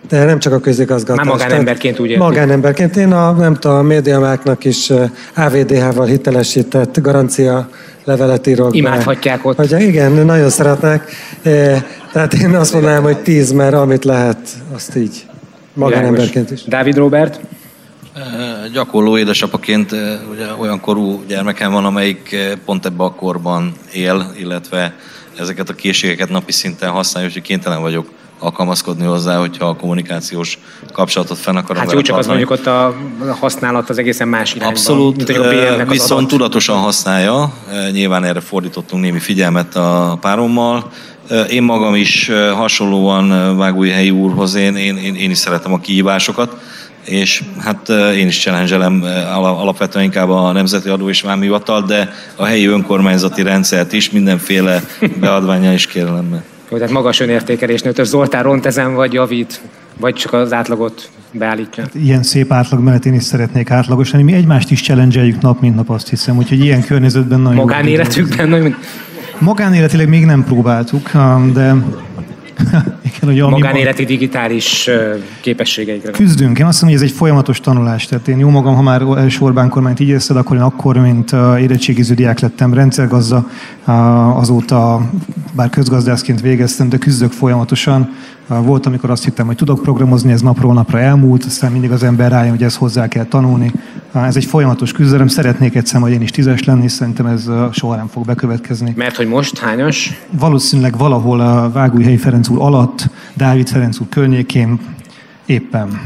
De 0.08 0.24
nem 0.24 0.38
csak 0.38 0.52
a 0.52 0.58
közigazgatás. 0.58 1.26
Már 1.26 1.34
magánemberként 1.34 1.98
úgy 1.98 2.10
érti. 2.10 2.22
Magánemberként. 2.22 2.96
Én 2.96 3.12
a, 3.12 3.32
nem 3.32 3.54
tudom, 3.54 3.76
a 3.76 3.82
médiamáknak 3.82 4.64
is 4.64 4.92
AVDH-val 5.34 6.06
hitelesített 6.06 7.00
garancia 7.00 7.68
levelet 8.04 8.46
írok. 8.46 8.76
Imádhatják 8.76 9.42
be. 9.42 9.48
ott. 9.48 9.56
Hogy, 9.56 9.80
igen, 9.80 10.12
nagyon 10.12 10.50
szeretnek. 10.50 11.10
Tehát 12.12 12.34
én 12.34 12.54
azt 12.54 12.72
mondanám, 12.72 13.02
hogy 13.02 13.18
tíz, 13.18 13.52
mert 13.52 13.74
amit 13.74 14.04
lehet, 14.04 14.38
azt 14.74 14.96
így 14.96 15.26
magánemberként 15.74 16.50
is. 16.50 16.64
Dávid 16.64 16.96
Robert? 16.96 17.40
Gyakorló 18.72 19.18
édesapaként 19.18 19.92
ugye 20.30 20.44
olyan 20.60 20.80
korú 20.80 21.22
gyermekem 21.28 21.72
van, 21.72 21.84
amelyik 21.84 22.36
pont 22.64 22.86
ebbe 22.86 23.04
a 23.04 23.10
korban 23.10 23.72
él, 23.92 24.32
illetve 24.38 24.94
ezeket 25.38 25.68
a 25.68 25.74
készségeket 25.74 26.28
napi 26.28 26.52
szinten 26.52 26.90
használja, 26.90 27.28
úgyhogy 27.28 27.44
kénytelen 27.44 27.80
vagyok 27.80 28.10
alkalmazkodni 28.38 29.04
hozzá, 29.04 29.38
hogyha 29.38 29.66
a 29.66 29.76
kommunikációs 29.76 30.58
kapcsolatot 30.92 31.38
fenn 31.38 31.56
akarom 31.56 31.82
Hát 31.82 31.92
jó, 31.92 32.00
csak 32.00 32.16
az 32.16 32.26
mondjuk 32.26 32.50
ott 32.50 32.66
a 32.66 32.94
használat 33.40 33.90
az 33.90 33.98
egészen 33.98 34.28
más 34.28 34.54
irányban. 34.54 34.76
Abszolút, 34.76 35.16
mint, 35.16 35.38
a 35.38 35.84
viszont 35.84 36.10
adat. 36.10 36.28
tudatosan 36.28 36.78
használja. 36.78 37.52
Nyilván 37.92 38.24
erre 38.24 38.40
fordítottunk 38.40 39.02
némi 39.02 39.18
figyelmet 39.18 39.76
a 39.76 40.18
párommal. 40.20 40.90
Én 41.50 41.62
magam 41.62 41.94
is 41.94 42.30
hasonlóan 42.54 43.56
Vágói 43.56 43.90
helyi 43.90 44.10
úrhoz, 44.10 44.54
én, 44.54 44.76
én, 44.76 44.96
én, 44.96 45.14
én 45.14 45.30
is 45.30 45.38
szeretem 45.38 45.72
a 45.72 45.78
kihívásokat 45.78 46.56
és 47.08 47.42
hát 47.58 47.88
én 48.16 48.26
is 48.26 48.40
challenge 48.40 48.76
alapvetően 49.40 50.04
inkább 50.04 50.30
a 50.30 50.52
Nemzeti 50.52 50.88
Adó 50.88 51.08
és 51.08 51.20
Vámhivatal, 51.20 51.82
de 51.82 52.12
a 52.36 52.44
helyi 52.44 52.66
önkormányzati 52.66 53.42
rendszert 53.42 53.92
is 53.92 54.10
mindenféle 54.10 54.82
beadványa 55.20 55.72
is 55.72 55.86
kérelemmel. 55.86 56.44
Jó, 56.70 56.76
tehát 56.76 56.92
magas 56.92 57.20
önértékelésnél, 57.20 57.92
Zoltán 58.04 58.42
ront 58.42 58.66
ezen 58.66 58.94
vagy 58.94 59.12
javít, 59.12 59.60
vagy 60.00 60.14
csak 60.14 60.32
az 60.32 60.52
átlagot 60.52 61.10
beállítja. 61.32 61.82
Hát 61.82 61.94
ilyen 61.94 62.22
szép 62.22 62.52
átlag 62.52 62.80
mellett 62.82 63.04
én 63.04 63.14
is 63.14 63.22
szeretnék 63.22 63.70
átlagos 63.70 64.10
Mi 64.10 64.32
egymást 64.32 64.70
is 64.70 64.82
challenge 64.82 65.34
nap, 65.40 65.60
mint 65.60 65.74
nap, 65.74 65.90
azt 65.90 66.08
hiszem. 66.08 66.36
Úgyhogy 66.36 66.64
ilyen 66.64 66.82
környezetben 66.82 67.40
nagyon 67.40 67.56
Magánéletükben 67.56 68.48
nagyon... 68.48 68.76
Magánéletileg 69.38 70.08
még 70.08 70.24
nem 70.24 70.44
próbáltuk, 70.44 71.10
de 71.52 71.74
igen, 73.08 73.42
hogy 73.42 73.50
Magánéleti 73.50 74.02
ma... 74.02 74.08
digitális 74.08 74.90
képességeikre. 75.40 76.10
Küzdünk. 76.10 76.58
Én 76.58 76.66
azt 76.66 76.82
mondom, 76.82 76.98
hogy 76.98 77.06
ez 77.06 77.12
egy 77.12 77.18
folyamatos 77.18 77.60
tanulás. 77.60 78.06
Tehát 78.06 78.28
én 78.28 78.38
jó 78.38 78.48
magam, 78.48 78.74
ha 78.74 78.82
már 78.82 79.02
első 79.02 79.38
Orbán 79.40 79.68
kormányt 79.68 80.00
így 80.00 80.08
érzed, 80.08 80.36
akkor 80.36 80.56
én 80.56 80.62
akkor, 80.62 80.96
mint 80.96 81.32
érettségiző 81.60 82.14
diák 82.14 82.38
lettem 82.40 82.74
rendszergazda, 82.74 83.50
azóta 84.34 85.10
bár 85.52 85.70
közgazdászként 85.70 86.40
végeztem, 86.40 86.88
de 86.88 86.96
küzdök 86.96 87.32
folyamatosan 87.32 88.14
volt, 88.48 88.86
amikor 88.86 89.10
azt 89.10 89.24
hittem, 89.24 89.46
hogy 89.46 89.56
tudok 89.56 89.82
programozni, 89.82 90.32
ez 90.32 90.40
napról 90.40 90.74
napra 90.74 91.00
elmúlt, 91.00 91.44
aztán 91.44 91.72
mindig 91.72 91.90
az 91.90 92.02
ember 92.02 92.30
rájön, 92.30 92.50
hogy 92.50 92.62
ezt 92.62 92.76
hozzá 92.76 93.08
kell 93.08 93.24
tanulni. 93.24 93.72
Ez 94.12 94.36
egy 94.36 94.44
folyamatos 94.44 94.92
küzdelem, 94.92 95.28
szeretnék 95.28 95.74
egyszer 95.74 96.00
hogy 96.00 96.12
én 96.12 96.22
is 96.22 96.30
tízes 96.30 96.64
lenni, 96.64 96.88
szerintem 96.88 97.26
ez 97.26 97.50
soha 97.72 97.96
nem 97.96 98.06
fog 98.06 98.24
bekövetkezni. 98.24 98.92
Mert 98.96 99.16
hogy 99.16 99.28
most 99.28 99.58
hányas? 99.58 100.18
Valószínűleg 100.30 100.98
valahol 100.98 101.40
a 101.40 101.70
Vágújhelyi 101.70 102.16
Ferenc 102.16 102.48
úr 102.48 102.58
alatt, 102.60 103.06
Dávid 103.34 103.68
Ferenc 103.68 104.00
úr 104.00 104.06
környékén 104.08 104.80
éppen. 105.46 106.00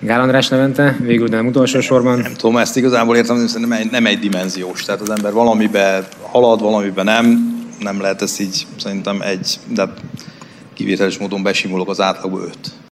Gál 0.00 0.20
András 0.20 0.48
Levente, 0.48 0.96
végül 1.00 1.28
nem 1.28 1.46
utolsó 1.46 1.80
sorban. 1.80 2.18
Nem 2.18 2.32
tudom, 2.32 2.56
ezt 2.56 2.76
igazából 2.76 3.16
értem, 3.16 3.36
hogy 3.36 3.60
nem 3.60 3.72
egy, 3.72 3.90
nem 3.90 4.06
egy 4.06 4.18
dimenziós. 4.18 4.84
Tehát 4.84 5.00
az 5.00 5.10
ember 5.10 5.32
valamiben 5.32 6.04
halad, 6.30 6.60
valamiben 6.60 7.04
nem, 7.04 7.54
nem 7.80 8.00
lehet 8.00 8.22
ezt 8.22 8.40
így 8.40 8.66
szerintem 8.76 9.20
egy, 9.20 9.58
de 9.74 9.92
kivételes 10.74 11.18
módon 11.18 11.42
besimulok 11.42 11.88
az 11.88 12.00
átlagba 12.00 12.40
öt. 12.40 12.72